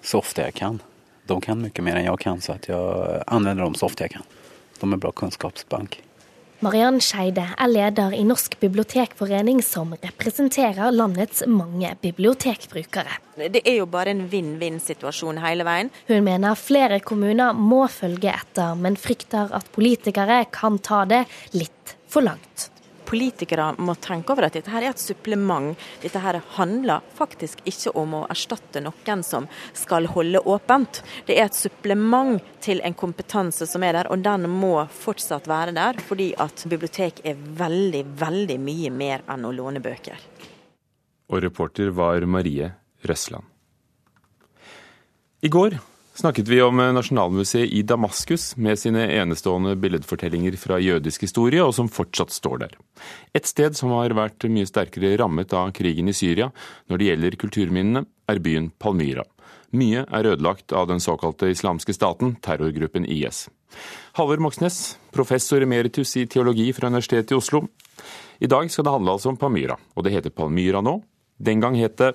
Så 0.00 0.24
ofte 0.24 0.48
jeg 0.48 0.56
kan. 0.58 0.80
De 1.28 1.38
kan 1.44 1.60
mye 1.60 1.84
mer 1.84 2.00
enn 2.00 2.08
jeg 2.08 2.22
kan, 2.24 2.40
så 2.40 2.56
jeg 2.56 3.22
anvender 3.26 3.66
dem 3.66 3.76
så 3.78 3.90
ofte 3.90 4.08
jeg 4.08 4.16
kan. 4.16 4.26
De 4.80 4.88
er 4.88 5.02
bra 5.02 5.12
kunnskapsbank. 5.12 6.00
Mariann 6.64 7.02
Skeide 7.04 7.42
er 7.52 7.68
leder 7.68 8.14
i 8.16 8.22
Norsk 8.24 8.54
bibliotekforening, 8.62 9.58
som 9.60 9.90
representerer 10.00 10.94
landets 10.94 11.42
mange 11.44 11.90
bibliotekbrukere. 12.00 13.18
Det 13.36 13.60
er 13.60 13.82
jo 13.82 13.88
bare 13.92 14.14
en 14.14 14.24
vinn-vinn-situasjon 14.32 15.42
hele 15.44 15.66
veien. 15.68 15.90
Hun 16.08 16.24
mener 16.24 16.56
flere 16.56 17.02
kommuner 17.04 17.52
må 17.52 17.82
følge 17.92 18.32
etter, 18.32 18.72
men 18.80 18.96
frykter 18.96 19.52
at 19.52 19.68
politikere 19.76 20.46
kan 20.48 20.80
ta 20.80 21.04
det 21.04 21.26
litt 21.52 21.96
for 22.08 22.24
langt 22.24 22.70
politikere 23.06 23.72
må 23.78 23.94
tenke 24.02 24.34
over 24.34 24.48
at 24.48 24.56
dette 24.56 24.72
her 24.72 24.84
er 24.84 24.94
et 24.94 25.02
supplement. 25.02 25.74
Dette 26.02 26.20
her 26.22 26.40
handler 26.56 27.04
faktisk 27.16 27.62
ikke 27.68 27.94
om 27.98 28.18
å 28.18 28.22
erstatte 28.32 28.82
noen 28.84 29.24
som 29.26 29.48
skal 29.76 30.08
holde 30.12 30.42
åpent. 30.44 31.02
Det 31.26 31.38
er 31.38 31.48
et 31.48 31.58
supplement 31.58 32.42
til 32.64 32.82
en 32.84 32.96
kompetanse 32.98 33.68
som 33.70 33.84
er 33.86 34.00
der, 34.00 34.10
og 34.12 34.24
den 34.26 34.48
må 34.50 34.74
fortsatt 34.90 35.48
være 35.50 35.74
der. 35.76 36.00
Fordi 36.06 36.32
at 36.42 36.66
bibliotek 36.68 37.22
er 37.24 37.38
veldig, 37.38 38.04
veldig 38.20 38.60
mye 38.62 38.94
mer 38.94 39.26
enn 39.30 39.46
å 39.46 39.54
låne 39.54 39.82
bøker. 39.84 40.18
Og 41.26 41.42
reporter 41.42 41.90
var 41.94 42.22
Marie 42.26 42.70
Røsland. 43.06 43.44
I 45.42 45.50
går 45.52 45.76
snakket 46.16 46.48
vi 46.48 46.62
om 46.62 46.76
Nasjonalmuseet 46.76 47.72
i 47.72 47.82
Damaskus 47.82 48.56
med 48.56 48.78
sine 48.78 49.04
enestående 49.12 49.76
billedfortellinger 49.76 50.56
fra 50.56 50.78
jødisk 50.80 51.26
historie, 51.26 51.62
og 51.62 51.74
som 51.76 51.90
fortsatt 51.92 52.32
står 52.32 52.62
der. 52.64 52.76
Et 53.36 53.46
sted 53.46 53.76
som 53.76 53.92
har 53.96 54.14
vært 54.16 54.48
mye 54.48 54.68
sterkere 54.68 55.16
rammet 55.20 55.52
av 55.52 55.72
krigen 55.76 56.08
i 56.08 56.16
Syria 56.16 56.50
når 56.88 56.98
det 56.98 57.08
gjelder 57.10 57.40
kulturminnene, 57.42 58.06
er 58.26 58.40
byen 58.42 58.70
Palmyra. 58.82 59.26
Mye 59.76 60.06
er 60.06 60.30
ødelagt 60.32 60.72
av 60.72 60.88
den 60.88 61.02
såkalte 61.02 61.50
islamske 61.52 61.94
staten, 61.94 62.36
terrorgruppen 62.42 63.06
IS. 63.06 63.46
Halvor 64.16 64.40
Moxnes, 64.40 64.96
professor 65.12 65.62
emeritus 65.62 66.16
i 66.16 66.24
teologi 66.30 66.70
fra 66.72 66.88
Universitetet 66.88 67.34
i 67.34 67.38
Oslo. 67.38 67.66
I 68.40 68.48
dag 68.48 68.70
skal 68.70 68.86
det 68.86 68.94
handle 68.94 69.16
altså 69.16 69.32
om 69.32 69.38
Palmyra, 69.40 69.76
og 69.94 70.06
det 70.06 70.14
heter 70.14 70.34
Palmyra 70.34 70.80
nå. 70.84 71.00
Den 71.36 71.60
gang 71.60 71.76
het 71.76 71.98
det 72.00 72.14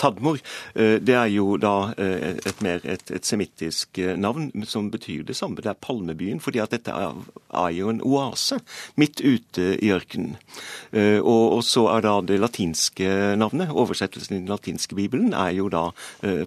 Tadmor 0.00 0.38
eh, 0.74 0.96
det 1.02 1.16
er 1.16 1.30
jo 1.32 1.56
da 1.60 1.92
eh, 2.00 2.36
et 2.46 2.62
mer 2.64 2.84
et, 2.88 3.10
et 3.14 3.26
semittisk 3.26 3.98
eh, 4.02 4.14
navn 4.20 4.50
som 4.68 4.90
betyr 4.92 5.24
det 5.28 5.36
samme. 5.38 5.62
Det 5.62 5.72
er 5.72 5.80
palmebyen, 5.80 6.42
fordi 6.44 6.62
at 6.62 6.74
dette 6.74 6.94
er, 6.94 7.16
er 7.54 7.74
jo 7.76 7.90
en 7.92 8.02
oase 8.04 8.60
midt 9.00 9.22
ute 9.24 9.74
i 9.82 9.90
ørkenen. 9.94 10.36
Og, 10.94 11.44
og, 11.56 11.60
så 11.66 11.86
er 11.90 12.04
da 12.04 12.14
det 12.26 12.38
latinske 12.40 13.08
navnet, 13.38 13.72
oversettelsen 13.72 14.36
i 14.36 14.40
den 14.42 14.50
latinske 14.50 14.96
bibelen, 14.98 15.32
er 15.34 15.54
jo 15.56 15.68
da 15.72 15.88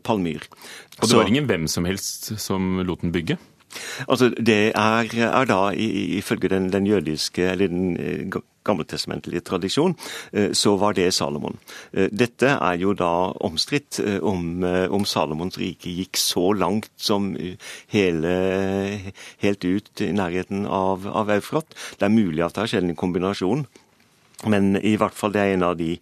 Palmyr. 0.03 0.45
Og 1.01 1.09
det 1.09 1.19
var 1.19 1.29
ingen 1.29 1.47
hvem 1.49 1.67
som 1.71 1.87
helst 1.87 2.31
som 2.41 2.79
lot 2.87 3.03
den 3.03 3.13
bygge? 3.15 3.37
Altså, 4.07 4.29
Det 4.29 4.71
er, 4.75 5.07
er 5.23 5.45
da 5.45 5.71
ifølge 5.75 6.49
den, 6.49 6.71
den, 6.73 6.87
jødiske, 6.87 7.41
eller 7.51 7.67
den 7.67 7.97
eh, 7.99 8.41
gammeltestamentlige 8.63 9.39
tradisjon, 9.39 9.95
eh, 10.33 10.53
så 10.53 10.77
var 10.77 10.93
det 10.93 11.13
Salomon. 11.13 11.59
Eh, 11.93 12.09
dette 12.11 12.47
er 12.47 12.77
jo 12.77 12.93
da 12.93 13.31
omstridt 13.41 13.99
om, 14.21 14.63
om 14.63 15.05
Salomons 15.05 15.57
rike 15.57 15.89
gikk 15.89 16.17
så 16.17 16.51
langt 16.53 16.91
som 16.97 17.35
hele, 17.87 18.35
helt 19.43 19.65
ut 19.65 20.01
i 20.01 20.11
nærheten 20.11 20.65
av, 20.65 21.07
av 21.07 21.29
Eufrat. 21.29 21.75
Det 21.99 22.05
er 22.05 22.15
mulig 22.15 22.43
at 22.43 22.55
det 22.55 22.65
har 22.65 22.73
skjedd 22.75 22.89
en 22.89 22.95
kombinasjon. 22.95 23.65
Men 24.45 24.75
i 24.85 24.93
hvert 25.01 25.15
fall 25.17 25.33
det 25.33 25.41
er 25.41 25.55
en 25.55 25.65
av 25.65 25.79
de 25.79 25.95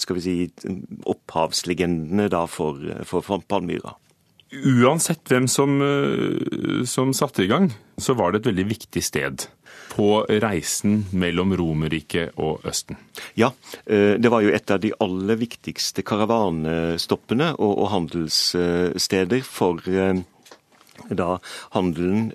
skal 0.00 0.16
vi 0.16 0.22
si, 0.24 0.36
opphavslegendene 1.04 2.30
da 2.32 2.46
for, 2.48 2.80
for 3.04 3.44
Palmyra. 3.44 3.92
Uansett 4.52 5.26
hvem 5.26 5.48
som, 5.48 5.80
eh, 5.82 6.84
som 6.84 7.14
satte 7.14 7.42
i 7.42 7.46
gang, 7.50 7.72
så 7.98 8.14
var 8.14 8.32
det 8.32 8.44
et 8.44 8.52
veldig 8.52 8.66
viktig 8.68 9.02
sted 9.02 9.48
på 9.90 10.22
reisen 10.42 11.00
mellom 11.10 11.56
Romerriket 11.56 12.38
og 12.38 12.62
Østen. 12.68 12.96
Ja, 13.34 13.50
eh, 13.86 14.14
det 14.14 14.30
var 14.30 14.42
jo 14.42 14.54
et 14.54 14.70
av 14.70 14.78
de 14.80 14.92
aller 15.00 15.36
viktigste 15.36 16.04
karavanestoppene 16.06 17.56
og, 17.58 17.90
handelssteder 17.90 19.42
for 19.42 19.82
eh, 19.88 20.22
da 21.10 21.36
handelen 21.74 22.30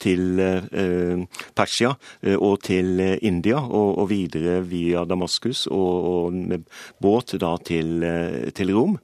til 0.00 0.40
Persia 1.54 1.90
og 2.40 2.62
til 2.64 3.00
India, 3.20 3.60
og, 3.60 4.08
videre 4.08 4.62
via 4.64 5.04
Damaskus 5.04 5.66
og, 5.70 6.32
med 6.32 6.64
båt 6.98 7.36
da 7.38 7.52
til 7.60 8.72
Rom. 8.72 8.96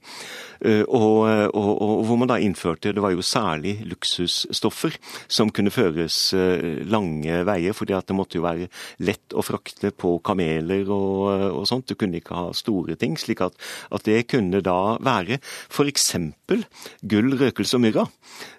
Eh, 0.60 0.82
og, 0.88 1.26
og, 1.52 1.70
og, 1.82 2.02
hvor 2.08 2.18
man 2.20 2.30
da 2.30 2.38
innførte 2.40 2.94
Det 2.96 3.02
var 3.02 3.12
jo 3.12 3.24
særlig 3.24 3.76
luksusstoffer 3.84 4.96
som 5.28 5.50
kunne 5.52 5.72
føres 5.74 6.16
eh, 6.36 6.82
lange 6.88 7.42
veier, 7.46 7.76
fordi 7.76 7.96
at 7.96 8.08
det 8.08 8.16
måtte 8.16 8.38
jo 8.38 8.46
være 8.46 8.70
lett 9.04 9.36
å 9.36 9.44
frakte 9.44 9.92
på 9.92 10.16
kameler 10.24 10.88
og, 10.88 11.60
og 11.60 11.66
sånt. 11.68 11.88
Du 11.90 11.98
kunne 11.98 12.20
ikke 12.20 12.36
ha 12.38 12.50
store 12.56 12.96
ting. 12.96 13.16
slik 13.20 13.42
at, 13.44 13.56
at 13.92 14.06
det 14.08 14.26
kunne 14.32 14.62
da 14.64 14.96
være 15.02 15.38
f.eks. 15.42 16.08
gull, 16.46 17.36
røkelse 17.36 17.76
og 17.76 17.84
myrra. 17.84 18.06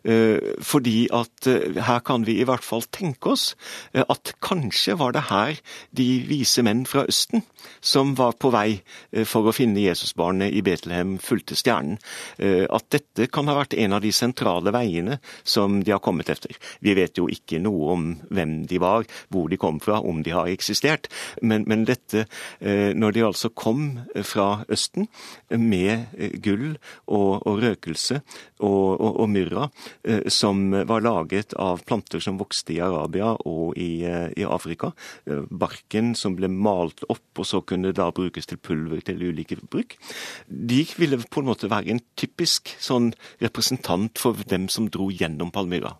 Eh, 0.03 0.53
fordi 0.61 1.07
at 1.13 1.49
her 1.87 2.01
kan 2.05 2.25
vi 2.27 2.39
i 2.41 2.47
hvert 2.47 2.65
fall 2.65 2.85
tenke 2.93 3.33
oss 3.33 3.49
at 3.97 4.33
kanskje 4.43 4.97
var 4.99 5.13
det 5.15 5.27
her 5.31 5.57
de 5.95 6.07
vise 6.27 6.61
menn 6.65 6.85
fra 6.89 7.05
Østen 7.07 7.43
som 7.81 8.13
var 8.17 8.35
på 8.39 8.51
vei 8.53 8.79
for 9.27 9.47
å 9.47 9.55
finne 9.55 9.83
Jesusbarnet 9.83 10.55
i 10.55 10.63
Betlehem, 10.65 11.17
fulgte 11.21 11.57
stjernen 11.57 11.86
hjernen 11.87 11.97
eh, 12.37 12.65
at 12.69 12.89
dette 12.91 13.27
kan 13.31 13.47
ha 13.47 13.55
vært 13.57 13.75
en 13.77 13.93
av 13.93 14.01
de 14.01 14.11
sentrale 14.11 14.71
veiene 14.71 15.19
som 15.43 15.81
de 15.83 15.91
har 15.91 16.01
kommet 16.03 16.29
efter. 16.29 16.55
Vi 16.81 16.93
vet 16.93 17.17
jo 17.17 17.27
ikke 17.27 17.59
noe 17.59 17.93
om 17.93 18.07
hvem 18.29 18.65
de 18.67 18.79
var, 18.79 19.05
hvor 19.29 19.49
de 19.49 19.57
kom 19.57 19.79
fra, 19.79 20.01
om 20.01 20.23
de 20.23 20.31
har 20.31 20.47
eksistert. 20.47 21.07
Men, 21.41 21.65
men 21.67 21.85
dette, 21.85 22.27
eh, 22.59 22.93
når 22.93 23.11
de 23.13 23.25
altså 23.25 23.49
kom 23.49 23.99
fra 24.23 24.63
Østen 24.69 25.07
med 25.49 26.07
eh, 26.17 26.37
gull 26.41 26.77
og, 27.07 27.45
og 27.47 27.61
røkelse 27.63 28.21
og, 28.59 28.99
og, 28.99 29.19
og, 29.21 29.29
myrra, 29.29 29.67
som 30.31 30.71
var 30.87 31.03
laget 31.03 31.53
av 31.59 31.83
planter 31.85 32.21
som 32.23 32.39
vokste 32.39 32.73
i 32.73 32.79
Arabia 32.81 33.33
og 33.45 33.77
i, 33.77 34.01
i 34.07 34.45
Afrika, 34.47 34.93
barken 35.49 36.13
som 36.17 36.37
ble 36.37 36.49
malt 36.49 37.03
opp 37.11 37.41
og 37.41 37.45
så 37.45 37.61
kunne 37.67 37.93
da 37.95 38.07
brukes 38.15 38.49
til 38.49 38.57
pulver 38.61 39.03
til 39.05 39.21
ulike 39.21 39.59
bruk, 39.69 39.97
de 40.47 40.79
ville 40.97 41.19
på 41.29 41.43
en 41.43 41.49
måte 41.51 41.69
være 41.69 41.76
være 41.77 41.95
en 41.95 42.03
typisk 42.19 42.73
sånn 42.83 43.13
representant 43.43 44.19
for 44.21 44.37
dem 44.51 44.67
som 44.73 44.89
dro 44.91 45.09
gjennom 45.13 45.53
Palmyra. 45.53 45.95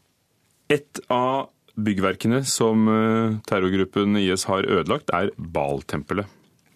Et 0.74 1.02
av 1.14 1.48
byggverkene 1.78 2.42
som 2.50 2.88
eh, 2.90 3.38
terrorgruppen 3.48 4.18
IS 4.20 4.48
har 4.50 4.66
ødelagt, 4.66 5.14
er 5.14 5.32
Baal-tempelet. 5.38 6.28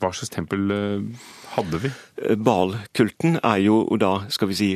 Hva 0.02 0.12
slags 0.14 0.34
tempel 0.34 0.74
eh, 0.74 1.26
hadde 1.56 1.82
vi? 1.84 1.92
Eh, 2.24 2.36
Bal-kulten 2.36 3.40
er 3.44 3.62
jo 3.64 3.84
da, 4.02 4.26
skal 4.30 4.52
vi 4.52 4.58
si, 4.58 4.70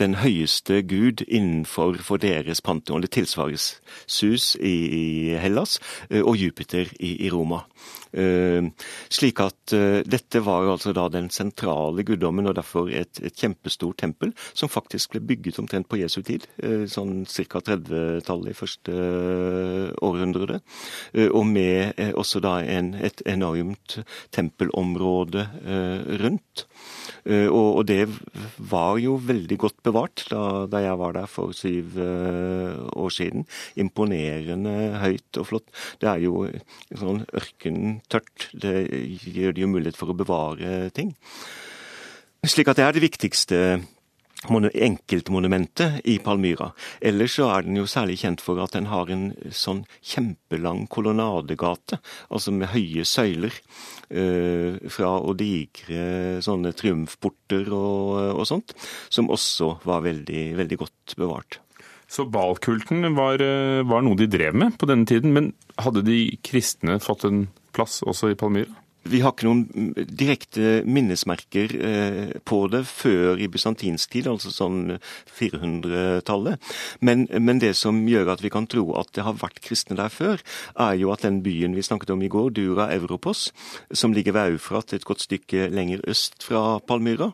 den 0.00 0.18
høyeste 0.20 0.82
gud 0.88 1.24
innenfor 1.26 2.00
for 2.04 2.22
deres 2.22 2.62
pantheon. 2.64 3.04
Det 3.04 3.12
tilsvares 3.16 3.74
Sus 4.06 4.54
i 4.60 5.34
Hellas 5.40 5.78
og 6.10 6.36
Jupiter 6.40 6.90
i 7.00 7.30
Roma. 7.32 7.64
Eh, 8.14 8.62
slik 9.10 9.40
at 9.42 9.72
eh, 9.74 10.00
dette 10.06 10.38
var 10.46 10.68
altså 10.70 10.92
da 10.94 11.08
den 11.10 11.26
sentrale 11.34 12.04
guddommen, 12.06 12.46
og 12.46 12.54
derfor 12.54 12.90
et, 12.94 13.18
et 13.18 13.34
kjempestort 13.34 13.98
tempel, 13.98 14.30
som 14.54 14.70
faktisk 14.70 15.14
ble 15.14 15.22
bygget 15.32 15.58
omtrent 15.58 15.88
på 15.90 15.98
Jesu 15.98 16.20
tid, 16.22 16.46
eh, 16.62 16.84
sånn 16.90 17.24
ca. 17.26 17.62
30-tallet 17.64 18.52
i 18.52 18.56
første 18.58 18.94
århundre. 20.04 20.60
Og 21.34 21.44
med 21.48 21.98
også 22.14 22.40
da 22.44 22.58
en, 22.62 22.92
et 22.94 23.22
enormt 23.28 23.98
tempelområde 24.34 25.46
rundt. 26.20 26.66
Eh, 27.24 27.48
og, 27.48 27.86
det 27.88 28.04
var 28.58 28.98
jo 29.00 29.16
veldig 29.16 29.56
godt 29.60 29.80
bevart 29.86 30.26
da, 30.28 30.80
jeg 30.84 30.98
var 31.00 31.14
der 31.16 31.28
for 31.30 31.54
syv 31.56 31.96
uh, 31.96 32.84
år 33.00 33.12
siden. 33.16 33.46
Imponerende 33.80 34.74
høyt 35.00 35.40
og 35.40 35.48
flott. 35.48 35.68
Det 36.00 36.10
er 36.10 36.24
jo 36.24 36.44
sånn 36.92 37.24
ørkentørt. 37.32 38.50
Det 38.52 38.76
gjør 39.24 39.56
det 39.56 39.64
jo 39.64 39.72
mulighet 39.72 39.98
for 39.98 40.12
å 40.12 40.18
bevare 40.18 40.90
ting. 40.96 41.14
Slik 42.44 42.68
at 42.68 42.76
det 42.76 42.84
er 42.84 42.96
det 42.96 43.06
viktigste 43.06 43.58
enkeltmonumentet 44.44 46.00
i 46.04 46.18
Palmyra. 46.18 46.72
Ellers 47.00 47.36
så 47.38 47.48
er 47.54 47.64
den 47.64 47.78
jo 47.78 47.86
særlig 47.88 48.18
kjent 48.20 48.42
for 48.44 48.60
at 48.60 48.74
den 48.76 48.90
har 48.90 49.08
en 49.10 49.32
sånn 49.48 49.84
kjempelang 50.02 50.86
kolonnadegate, 50.92 52.00
altså 52.28 52.52
med 52.52 52.72
høye 52.74 53.04
søyler. 53.08 53.54
Eh, 54.14 54.76
fra 54.92 55.14
og 55.16 55.38
digre 55.40 56.42
sånne 56.44 56.74
triumfporter 56.76 57.70
og, 57.72 58.36
og, 58.36 58.44
sånt, 58.46 58.74
som 59.08 59.30
også 59.32 59.78
var 59.88 60.04
veldig, 60.04 60.44
veldig 60.60 60.78
godt 60.84 61.16
bevart. 61.18 61.58
Så 62.06 62.28
balkulten 62.28 63.16
var, 63.16 63.40
eh, 63.40 63.80
var 63.82 64.04
noe 64.04 64.18
de 64.20 64.28
drev 64.30 64.54
med 64.54 64.76
på 64.78 64.86
denne 64.86 65.08
tiden, 65.08 65.32
men 65.32 65.52
hadde 65.80 66.04
de 66.04 66.36
kristne 66.44 67.00
fått 67.02 67.24
en 67.24 67.46
plass 67.74 68.02
også 68.04 68.34
i 68.34 68.38
Palmyra? 68.38 68.83
Vi 69.04 69.20
har 69.20 69.34
ikke 69.34 69.48
noen 69.48 69.92
direkte 70.08 70.80
minnesmerker 70.88 71.74
eh, 71.76 72.30
på 72.48 72.60
det 72.72 72.84
før 72.88 73.40
i 73.42 73.48
bysantinsk 73.52 74.14
tid, 74.14 74.28
altså 74.30 74.52
sånn 74.54 74.96
400-tallet. 75.28 76.72
Men, 77.04 77.26
men, 77.28 77.60
det 77.60 77.74
som 77.76 77.98
gjør 78.08 78.32
at 78.32 78.44
vi 78.44 78.52
kan 78.52 78.68
tro 78.70 78.86
at 78.96 79.12
det 79.16 79.26
har 79.26 79.36
vært 79.40 79.60
kristne 79.64 79.98
der 79.98 80.12
før, 80.12 80.40
er 80.80 80.96
jo 81.00 81.12
at 81.12 81.24
den 81.26 81.42
byen 81.44 81.76
vi 81.76 81.84
snakket 81.84 82.14
om 82.14 82.24
i 82.24 82.30
går, 82.32 82.54
Dura 82.56 82.88
Europos, 82.94 83.50
som 83.92 84.16
ligger 84.16 84.36
ved 84.36 84.54
Eufrat 84.54 84.96
et 84.96 85.04
godt 85.04 85.26
stykke 85.26 85.68
lenger 85.72 86.00
øst 86.08 86.44
fra 86.46 86.80
Palmyra, 86.88 87.30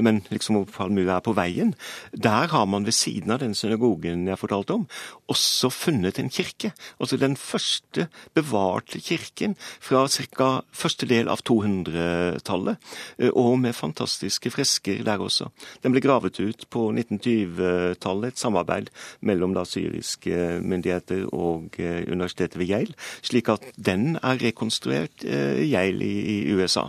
men 0.00 0.22
liksom 0.30 0.56
hvor 0.56 0.70
Palmyra 0.78 1.18
er 1.18 1.26
på 1.26 1.36
veien, 1.36 1.74
der 2.16 2.48
har 2.54 2.64
man 2.64 2.88
ved 2.88 2.96
siden 2.96 3.36
av 3.36 3.42
den 3.44 3.54
synagogen 3.58 4.24
jeg 4.28 4.40
fortalte 4.40 4.78
om, 4.80 4.88
også 5.30 5.70
funnet 5.74 6.18
en 6.18 6.32
kirke. 6.32 6.72
Altså 6.98 7.20
den 7.20 7.36
første 7.36 8.08
bevarte 8.34 9.00
kirken 9.04 9.56
fra 9.60 10.06
ca. 10.08 10.50
første 10.72 11.09
del 11.10 11.30
av 11.30 11.42
200-tallet, 11.46 12.92
eh, 13.18 13.32
og 13.34 13.58
med 13.62 13.76
fantastiske 13.76 14.52
fresker 14.54 15.02
der 15.06 15.22
også. 15.22 15.50
Den 15.84 15.94
ble 15.94 16.02
gravet 16.04 16.40
ut 16.40 16.66
på 16.72 16.88
1920-tallet, 16.94 18.34
et 18.34 18.40
samarbeid 18.40 18.92
mellom 19.26 19.56
da 19.56 19.66
syriske 19.68 20.60
myndigheter 20.62 21.26
og 21.32 21.76
eh, 21.82 22.06
universitetet 22.08 22.60
ved 22.60 22.72
Yale, 22.72 22.96
slik 23.26 23.50
at 23.52 23.66
den 23.76 24.16
er 24.22 24.40
rekonstruert 24.42 25.26
eh, 25.26 25.60
Yale 25.66 26.06
i, 26.06 26.38
USA. 26.50 26.88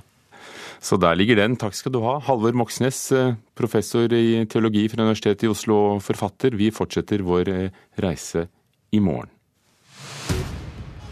Så 0.81 0.97
der 0.97 1.13
ligger 1.13 1.37
den. 1.37 1.59
Takk 1.61 1.75
skal 1.77 1.93
du 1.93 1.99
ha. 2.01 2.15
Halvor 2.25 2.55
Moxnes, 2.57 3.03
professor 3.53 4.09
i 4.17 4.41
teologi 4.49 4.87
fra 4.89 5.03
Universitetet 5.05 5.45
i 5.45 5.51
Oslo 5.51 5.77
og 5.91 6.01
forfatter. 6.01 6.57
Vi 6.57 6.71
fortsetter 6.73 7.21
vår 7.21 7.51
reise 8.01 8.47
i 8.89 9.03
morgen. 9.03 9.29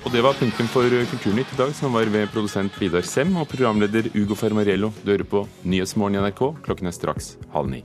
Og 0.09 0.15
det 0.15 0.23
var 0.25 0.33
punktum 0.33 0.65
for 0.73 0.89
Kulturnytt 1.11 1.51
i 1.53 1.57
dag, 1.59 1.73
som 1.77 1.93
var 1.93 2.09
ved 2.09 2.31
produsent 2.33 2.79
Vidar 2.81 3.05
Sem 3.05 3.29
og 3.37 3.45
programleder 3.51 4.09
Ugo 4.17 4.33
Fermarello. 4.33 4.89
Du 5.05 5.11
hører 5.11 5.21
på 5.35 5.43
Nyhetsmorgen 5.61 6.17
i 6.17 6.23
NRK. 6.25 6.41
Klokken 6.65 6.89
er 6.89 6.97
straks 6.97 7.35
halv 7.53 7.69
ni. 7.69 7.83